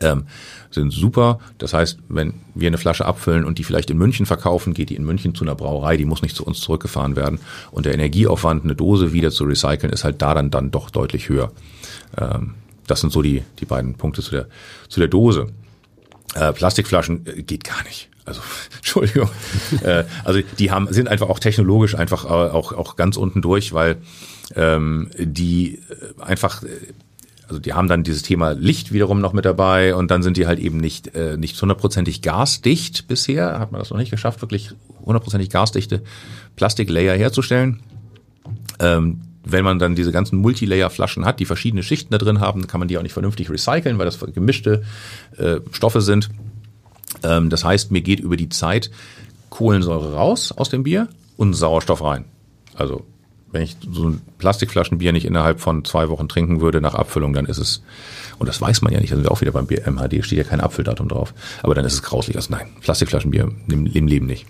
[0.00, 0.24] ähm,
[0.70, 1.38] sind super.
[1.58, 4.96] Das heißt, wenn wir eine Flasche abfüllen und die vielleicht in München verkaufen, geht die
[4.96, 7.40] in München zu einer Brauerei, die muss nicht zu uns zurückgefahren werden.
[7.70, 11.28] Und der Energieaufwand, eine Dose wieder zu recyceln, ist halt da dann, dann doch deutlich
[11.28, 11.52] höher.
[12.16, 12.54] Ähm,
[12.86, 14.46] das sind so die, die beiden Punkte zu der,
[14.88, 15.48] zu der Dose.
[16.34, 18.08] Äh, Plastikflaschen äh, geht gar nicht.
[18.24, 18.42] Also
[18.76, 19.30] Entschuldigung.
[19.82, 23.72] äh, also die haben sind einfach auch technologisch einfach äh, auch auch ganz unten durch,
[23.72, 23.96] weil
[24.54, 26.68] ähm, die äh, einfach äh,
[27.48, 30.46] also die haben dann dieses Thema Licht wiederum noch mit dabei und dann sind die
[30.46, 34.72] halt eben nicht äh, nicht hundertprozentig gasdicht bisher hat man das noch nicht geschafft wirklich
[35.04, 36.02] hundertprozentig gasdichte
[36.56, 37.80] Plastiklayer herzustellen.
[38.78, 42.80] Ähm, wenn man dann diese ganzen Multilayer-Flaschen hat, die verschiedene Schichten da drin haben, kann
[42.80, 44.82] man die auch nicht vernünftig recyceln, weil das gemischte
[45.38, 46.28] äh, Stoffe sind.
[47.22, 48.90] Ähm, das heißt, mir geht über die Zeit
[49.48, 52.26] Kohlensäure raus aus dem Bier und Sauerstoff rein.
[52.74, 53.06] Also
[53.52, 57.46] wenn ich so ein Plastikflaschenbier nicht innerhalb von zwei Wochen trinken würde nach Abfüllung, dann
[57.46, 57.82] ist es,
[58.38, 60.38] und das weiß man ja nicht, da sind wir auch wieder beim Bier MHD, steht
[60.38, 61.32] ja kein Apfeldatum drauf,
[61.62, 62.36] aber dann ist es grauslich.
[62.36, 64.46] Also nein, Plastikflaschenbier im, im Leben nicht.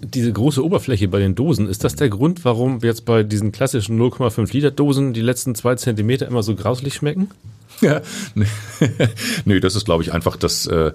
[0.00, 4.00] Diese große Oberfläche bei den Dosen, ist das der Grund, warum jetzt bei diesen klassischen
[4.00, 7.30] 0,5 Liter Dosen die letzten zwei Zentimeter immer so grauslich schmecken?
[7.80, 8.00] Ja,
[9.44, 10.92] nee, das ist, glaube ich, einfach das äh,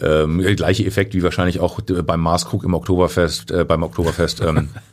[0.00, 4.40] äh, gleiche Effekt wie wahrscheinlich auch beim Cook im Oktoberfest, äh, beim Oktoberfest.
[4.40, 4.68] Ähm,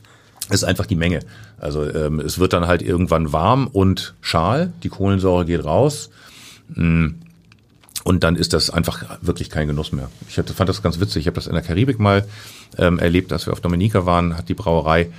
[0.50, 1.20] ist einfach die Menge.
[1.58, 6.10] Also ähm, es wird dann halt irgendwann warm und schal, die Kohlensäure geht raus.
[6.68, 7.14] Mh, mm,
[8.02, 10.10] und dann ist das einfach wirklich kein Genuss mehr.
[10.26, 11.22] Ich fand das ganz witzig.
[11.22, 12.24] Ich habe das in der Karibik mal
[12.78, 15.10] ähm, erlebt, als wir auf Dominika waren, hat die Brauerei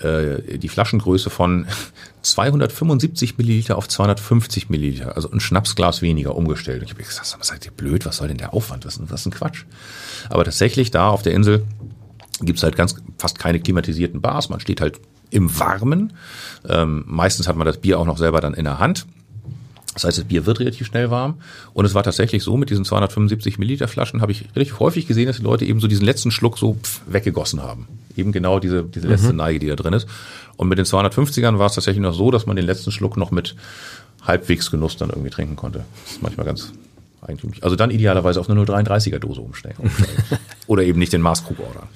[0.00, 1.66] äh, die Flaschengröße von
[2.22, 6.80] 275 Milliliter auf 250 Milliliter, also ein Schnapsglas weniger umgestellt.
[6.80, 8.86] Und ich habe gesagt, was seid ihr blöd, was soll denn der Aufwand?
[8.86, 9.64] Was, was ist ein Quatsch?
[10.28, 11.64] Aber tatsächlich da auf der Insel
[12.40, 14.48] gibt's halt ganz fast keine klimatisierten Bars.
[14.48, 16.12] Man steht halt im Warmen.
[16.68, 19.06] Ähm, meistens hat man das Bier auch noch selber dann in der Hand.
[19.94, 21.40] Das heißt, das Bier wird relativ schnell warm.
[21.74, 25.26] Und es war tatsächlich so, mit diesen 275 Milliliter Flaschen habe ich relativ häufig gesehen,
[25.26, 27.88] dass die Leute eben so diesen letzten Schluck so pff, weggegossen haben.
[28.16, 29.38] Eben genau diese, diese letzte mhm.
[29.38, 30.06] Neige, die da drin ist.
[30.56, 33.32] Und mit den 250ern war es tatsächlich noch so, dass man den letzten Schluck noch
[33.32, 33.56] mit
[34.22, 35.84] halbwegs Genuss dann irgendwie trinken konnte.
[36.04, 36.72] Das ist manchmal ganz
[37.22, 37.62] eigentümlich.
[37.62, 39.90] Also dann idealerweise auf eine 0,33er Dose umsteigen.
[40.66, 41.88] Oder eben nicht den Maßkrug ordern.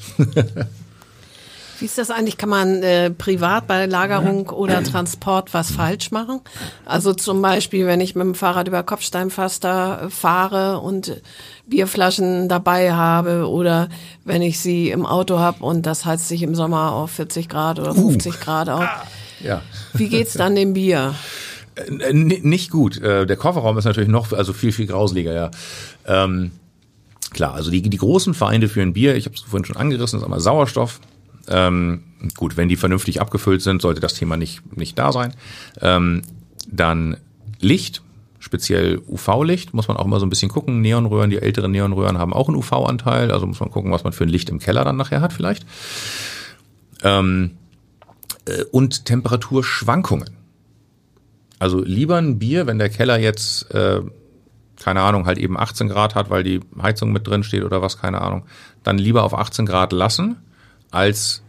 [1.79, 2.37] Wie ist das eigentlich?
[2.37, 6.41] Kann man äh, privat bei Lagerung oder Transport was falsch machen?
[6.85, 11.21] Also zum Beispiel, wenn ich mit dem Fahrrad über Kopfsteinpflaster fahre und
[11.67, 13.89] Bierflaschen dabei habe oder
[14.25, 17.81] wenn ich sie im Auto habe und das heizt sich im Sommer auf 40 Grad
[17.81, 18.37] oder 50 uh.
[18.39, 18.89] Grad auf.
[19.41, 19.63] Ja.
[19.95, 21.15] Wie geht's dann dem Bier?
[21.75, 23.01] Äh, nicht gut.
[23.01, 25.35] Äh, der Kofferraum ist natürlich noch also viel viel grauseliger.
[25.35, 25.51] Ja.
[26.07, 26.53] Ähm,
[27.33, 30.19] klar, also die, die großen Feinde für ein Bier, ich habe es vorhin schon angerissen,
[30.19, 31.01] ist einmal Sauerstoff.
[31.49, 32.05] Ähm,
[32.37, 35.35] gut, wenn die vernünftig abgefüllt sind, sollte das Thema nicht, nicht da sein.
[35.81, 36.23] Ähm,
[36.71, 37.17] dann
[37.61, 38.03] Licht,
[38.39, 40.81] speziell UV-Licht, muss man auch immer so ein bisschen gucken.
[40.81, 44.25] Neonröhren, die älteren Neonröhren haben auch einen UV-Anteil, also muss man gucken, was man für
[44.25, 45.67] ein Licht im Keller dann nachher hat vielleicht.
[47.03, 47.53] Ähm,
[48.47, 50.44] äh, und Temperaturschwankungen.
[51.65, 54.03] Also lieber ein Bier, wenn der Keller jetzt, äh,
[54.79, 57.97] keine Ahnung, halt eben 18 Grad hat, weil die Heizung mit drin steht oder was,
[57.97, 58.45] keine Ahnung,
[58.83, 60.37] dann lieber auf 18 Grad lassen
[60.91, 61.43] als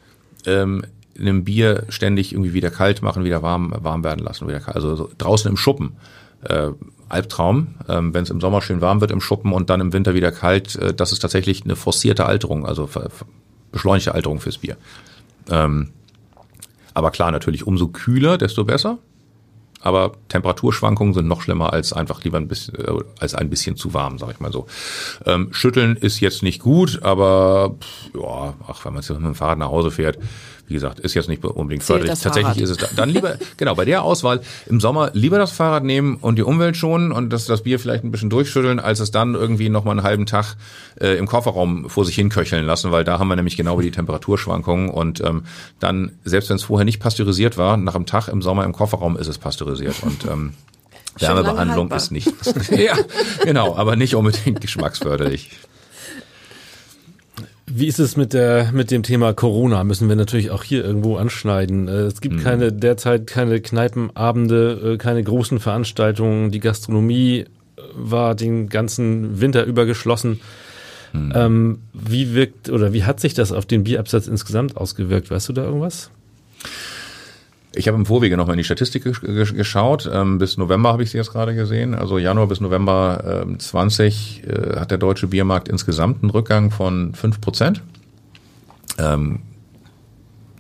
[0.46, 0.86] ähm,
[1.16, 4.48] in einem Bier ständig irgendwie wieder kalt machen, wieder warm, warm werden lassen.
[4.48, 4.78] Wieder kalt.
[4.78, 5.98] Also so draußen im Schuppen.
[6.44, 6.70] Äh,
[7.10, 10.14] Albtraum, ähm, wenn es im Sommer schön warm wird im Schuppen und dann im Winter
[10.14, 12.90] wieder kalt, äh, das ist tatsächlich eine forcierte Alterung, also
[13.74, 14.78] beschleunigte Alterung fürs Bier.
[15.50, 15.90] Ähm,
[16.94, 19.00] aber klar, natürlich umso kühler, desto besser
[19.86, 23.94] aber Temperaturschwankungen sind noch schlimmer als einfach lieber ein bisschen, äh, als ein bisschen zu
[23.94, 24.66] warm, sag ich mal so.
[25.26, 29.36] Ähm, schütteln ist jetzt nicht gut, aber pff, ja, ach, wenn man jetzt mit dem
[29.36, 30.18] Fahrrad nach Hause fährt,
[30.68, 32.20] wie gesagt, ist jetzt nicht unbedingt förderlich.
[32.20, 36.16] Tatsächlich ist es dann lieber, genau, bei der Auswahl im Sommer lieber das Fahrrad nehmen
[36.16, 39.36] und die Umwelt schonen und das, das Bier vielleicht ein bisschen durchschütteln, als es dann
[39.36, 40.56] irgendwie noch mal einen halben Tag
[41.00, 43.92] äh, im Kofferraum vor sich hin köcheln lassen, weil da haben wir nämlich genau die
[43.92, 45.44] Temperaturschwankungen und ähm,
[45.80, 49.18] dann, selbst wenn es vorher nicht pasteurisiert war, nach einem Tag im Sommer im Kofferraum
[49.18, 50.54] ist es pasteurisiert und ähm,
[51.20, 52.28] Wärmebehandlung ist nicht.
[52.72, 52.98] ja,
[53.44, 55.52] genau, aber nicht unbedingt geschmacksförderlich.
[57.68, 59.84] Wie ist es mit der mit dem Thema Corona?
[59.84, 61.88] Müssen wir natürlich auch hier irgendwo anschneiden.
[61.88, 62.44] Äh, es gibt mhm.
[62.44, 66.52] keine derzeit keine Kneipenabende, äh, keine großen Veranstaltungen.
[66.52, 67.46] Die Gastronomie äh,
[67.96, 70.42] war den ganzen Winter über geschlossen.
[71.12, 71.34] Mhm.
[71.36, 75.32] Ähm, wie wirkt oder wie hat sich das auf den Bierabsatz insgesamt ausgewirkt?
[75.32, 76.12] Weißt du da irgendwas?
[77.76, 80.10] Ich habe im Vorwege nochmal in die Statistik geschaut.
[80.12, 81.94] Ähm, bis November habe ich sie jetzt gerade gesehen.
[81.94, 87.14] Also Januar bis November ähm, 20 äh, hat der deutsche Biermarkt insgesamt einen Rückgang von
[87.14, 87.82] fünf Prozent.
[88.98, 89.42] Ähm,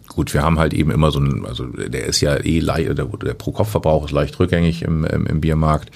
[0.09, 3.33] gut, wir haben halt eben immer so ein, also der ist ja eh, der, der
[3.33, 5.91] Pro-Kopf-Verbrauch ist leicht rückgängig im, im, im Biermarkt.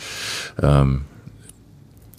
[0.62, 1.02] Ähm,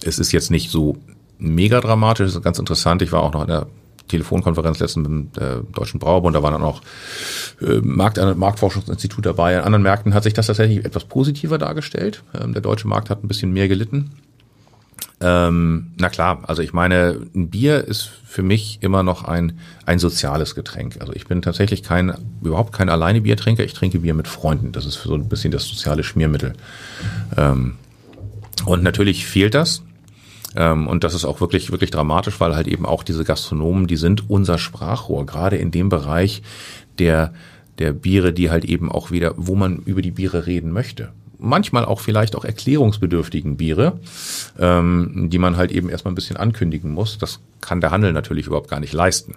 [0.03, 0.97] es ist jetzt nicht so
[1.37, 3.01] mega dramatisch, das ist ganz interessant.
[3.01, 3.67] Ich war auch noch in der
[4.11, 6.81] Telefonkonferenz letztens mit dem äh, Deutschen Brauerbund, da waren dann auch
[7.61, 9.55] äh, Markt, ein Marktforschungsinstitut dabei.
[9.55, 12.23] In anderen Märkten hat sich das tatsächlich etwas positiver dargestellt.
[12.39, 14.11] Ähm, der deutsche Markt hat ein bisschen mehr gelitten.
[15.23, 19.99] Ähm, na klar, also ich meine, ein Bier ist für mich immer noch ein, ein
[19.99, 20.97] soziales Getränk.
[20.99, 23.63] Also ich bin tatsächlich kein, überhaupt kein alleine Biertrinker.
[23.63, 24.71] Ich trinke Bier mit Freunden.
[24.71, 26.53] Das ist so ein bisschen das soziale Schmiermittel.
[27.37, 27.75] Ähm,
[28.65, 29.83] und natürlich fehlt das.
[30.55, 33.97] Ähm, und das ist auch wirklich, wirklich dramatisch, weil halt eben auch diese Gastronomen, die
[33.97, 36.41] sind unser Sprachrohr, gerade in dem Bereich
[36.99, 37.33] der,
[37.79, 41.85] der Biere, die halt eben auch wieder, wo man über die Biere reden möchte manchmal
[41.85, 43.99] auch vielleicht auch erklärungsbedürftigen Biere,
[44.59, 47.17] ähm, die man halt eben erstmal ein bisschen ankündigen muss.
[47.17, 49.35] Das kann der Handel natürlich überhaupt gar nicht leisten.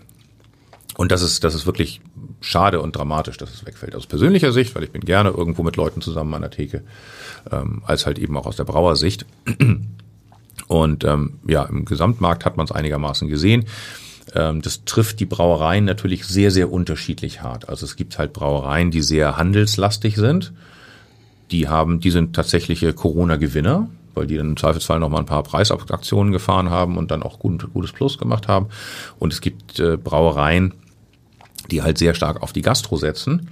[0.96, 2.00] Und das ist, das ist wirklich
[2.40, 3.96] schade und dramatisch, dass es wegfällt.
[3.96, 6.84] Aus persönlicher Sicht, weil ich bin gerne irgendwo mit Leuten zusammen an der Theke,
[7.50, 9.26] ähm, als halt eben auch aus der Brauersicht.
[10.68, 13.66] Und ähm, ja, im Gesamtmarkt hat man es einigermaßen gesehen.
[14.34, 17.68] Ähm, das trifft die Brauereien natürlich sehr, sehr unterschiedlich hart.
[17.68, 20.52] Also es gibt halt Brauereien, die sehr handelslastig sind.
[21.50, 25.42] Die haben, die sind tatsächliche Corona-Gewinner, weil die dann im Zweifelsfall noch mal ein paar
[25.42, 28.68] Preisaktionen gefahren haben und dann auch gut, gutes Plus gemacht haben.
[29.18, 30.74] Und es gibt äh, Brauereien,
[31.70, 33.50] die halt sehr stark auf die Gastro setzen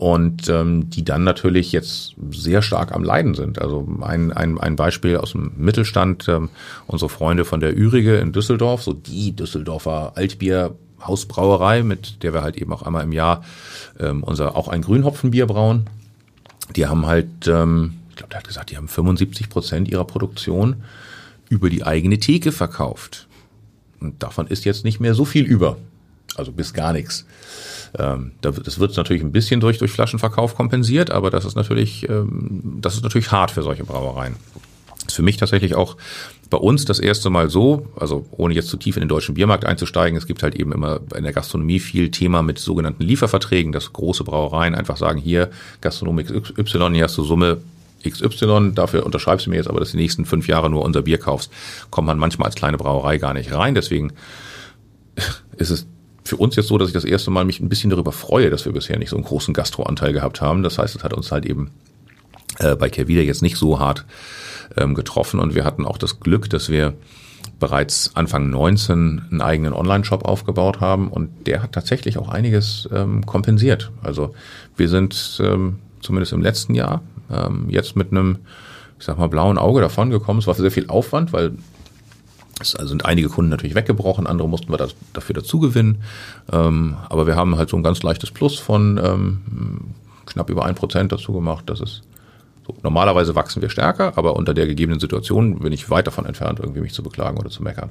[0.00, 3.60] und ähm, die dann natürlich jetzt sehr stark am Leiden sind.
[3.60, 6.48] Also ein, ein, ein Beispiel aus dem Mittelstand, ähm,
[6.86, 10.74] unsere Freunde von der Ürige in Düsseldorf, so die Düsseldorfer Altbier
[11.06, 13.44] Hausbrauerei, mit der wir halt eben auch einmal im Jahr
[13.98, 15.84] ähm, unser auch ein Grünhopfenbier brauen.
[16.76, 20.76] Die haben halt, ähm, ich glaube, der hat gesagt, die haben 75 Prozent ihrer Produktion
[21.50, 23.28] über die eigene Theke verkauft.
[24.00, 25.76] Und davon ist jetzt nicht mehr so viel über.
[26.40, 27.26] Also bis gar nichts.
[27.98, 32.78] Ähm, das wird natürlich ein bisschen durch, durch Flaschenverkauf kompensiert, aber das ist natürlich, ähm,
[32.80, 34.36] das ist natürlich hart für solche Brauereien.
[35.06, 35.96] Ist für mich tatsächlich auch
[36.48, 39.66] bei uns das erste Mal so, also ohne jetzt zu tief in den deutschen Biermarkt
[39.66, 43.92] einzusteigen, es gibt halt eben immer in der Gastronomie viel Thema mit sogenannten Lieferverträgen, dass
[43.92, 45.50] große Brauereien einfach sagen, hier
[45.82, 47.58] Gastronomik XY, hier hast du Summe
[48.08, 51.18] XY, dafür unterschreibst du mir jetzt aber, dass die nächsten fünf Jahre nur unser Bier
[51.18, 51.52] kaufst,
[51.90, 53.74] kommt man manchmal als kleine Brauerei gar nicht rein.
[53.74, 54.12] Deswegen
[55.56, 55.86] ist es
[56.24, 58.64] für uns jetzt so, dass ich das erste Mal mich ein bisschen darüber freue, dass
[58.64, 60.62] wir bisher nicht so einen großen Gastroanteil gehabt haben.
[60.62, 61.70] Das heißt, es hat uns halt eben
[62.58, 64.04] äh, bei Kervida jetzt nicht so hart
[64.76, 66.94] ähm, getroffen und wir hatten auch das Glück, dass wir
[67.58, 73.24] bereits Anfang 19 einen eigenen Online-Shop aufgebaut haben und der hat tatsächlich auch einiges ähm,
[73.26, 73.90] kompensiert.
[74.02, 74.34] Also
[74.76, 78.38] wir sind ähm, zumindest im letzten Jahr ähm, jetzt mit einem,
[78.98, 80.40] ich sag mal, blauen Auge davon gekommen.
[80.40, 81.52] Es war sehr viel Aufwand, weil
[82.60, 86.02] es sind einige Kunden natürlich weggebrochen, andere mussten wir das, dafür dazu gewinnen.
[86.52, 89.40] Ähm, aber wir haben halt so ein ganz leichtes Plus von ähm,
[90.26, 91.64] knapp über ein Prozent dazu gemacht.
[91.66, 92.02] Das ist
[92.66, 92.76] so.
[92.82, 96.80] Normalerweise wachsen wir stärker, aber unter der gegebenen Situation bin ich weit davon entfernt, irgendwie
[96.80, 97.90] mich zu beklagen oder zu meckern.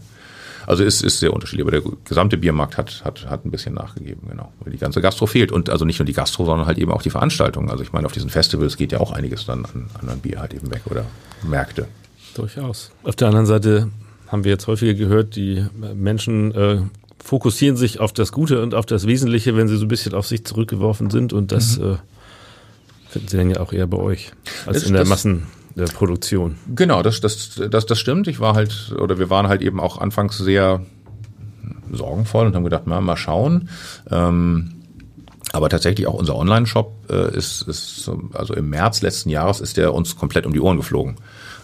[0.67, 4.27] Also es ist sehr unterschiedlich, aber der gesamte Biermarkt hat, hat, hat ein bisschen nachgegeben,
[4.29, 4.51] genau.
[4.59, 5.51] Weil die ganze Gastro fehlt.
[5.51, 7.71] Und also nicht nur die Gastro, sondern halt eben auch die Veranstaltungen.
[7.71, 10.53] Also ich meine, auf diesen Festivals geht ja auch einiges dann an, an Bier halt
[10.53, 11.05] eben weg oder
[11.41, 11.87] Märkte.
[12.35, 12.91] Durchaus.
[13.03, 13.89] Auf der anderen Seite
[14.29, 16.81] haben wir jetzt häufiger gehört, die Menschen äh,
[17.21, 20.27] fokussieren sich auf das Gute und auf das Wesentliche, wenn sie so ein bisschen auf
[20.27, 21.93] sich zurückgeworfen sind und das mhm.
[21.93, 21.95] äh,
[23.09, 24.31] finden sie dann ja auch eher bei euch
[24.65, 26.55] als das, in der Massenproduktion.
[26.73, 28.27] Genau, das, das, das, das stimmt.
[28.27, 30.85] Ich war halt, oder wir waren halt eben auch anfangs sehr
[31.91, 33.69] sorgenvoll und haben gedacht, na, mal schauen.
[34.11, 34.75] Ähm,
[35.51, 39.93] aber tatsächlich auch unser Online-Shop äh, ist, ist, also im März letzten Jahres ist der
[39.95, 41.15] uns komplett um die Ohren geflogen.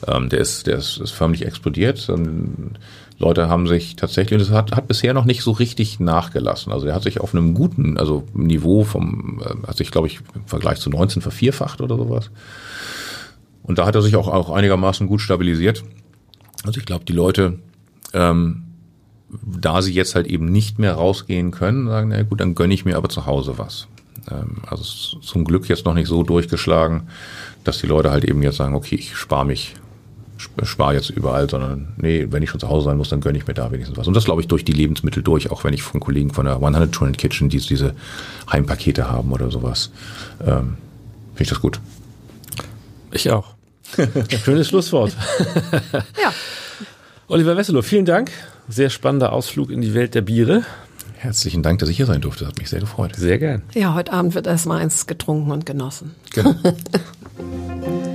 [0.07, 2.09] Ähm, der ist, der ist, ist förmlich explodiert.
[2.09, 2.77] Und
[3.17, 6.73] Leute haben sich tatsächlich, und das hat, hat bisher noch nicht so richtig nachgelassen.
[6.73, 10.19] Also der hat sich auf einem guten, also Niveau vom, äh, hat sich, glaube ich,
[10.33, 12.29] im Vergleich zu 19 vervierfacht oder sowas.
[13.63, 15.83] Und da hat er sich auch, auch einigermaßen gut stabilisiert.
[16.65, 17.59] Also ich glaube, die Leute,
[18.13, 18.63] ähm,
[19.29, 22.85] da sie jetzt halt eben nicht mehr rausgehen können, sagen, na gut, dann gönne ich
[22.85, 23.87] mir aber zu Hause was.
[24.29, 27.07] Ähm, also zum Glück jetzt noch nicht so durchgeschlagen,
[27.63, 29.73] dass die Leute halt eben jetzt sagen, okay, ich spare mich
[30.37, 33.47] spare jetzt überall, sondern nee, wenn ich schon zu Hause sein muss, dann gönne ich
[33.47, 34.07] mir da wenigstens was.
[34.07, 36.55] Und das glaube ich durch die Lebensmittel durch, auch wenn ich von Kollegen von der
[36.55, 37.95] 100 Trillion Kitchen, die diese
[38.51, 39.91] Heimpakete haben oder sowas,
[40.41, 40.77] ähm,
[41.33, 41.79] finde ich das gut.
[43.11, 43.53] Ich auch.
[44.43, 45.15] Schönes Schlusswort.
[46.21, 46.33] ja.
[47.27, 48.31] Oliver Wesselow, vielen Dank.
[48.67, 50.63] Sehr spannender Ausflug in die Welt der Biere.
[51.15, 52.43] Herzlichen Dank, dass ich hier sein durfte.
[52.43, 53.15] Das hat mich sehr gefreut.
[53.15, 53.63] Sehr gern.
[53.73, 56.13] Ja, heute Abend wird erstmal eins getrunken und genossen.
[56.33, 56.55] Genau.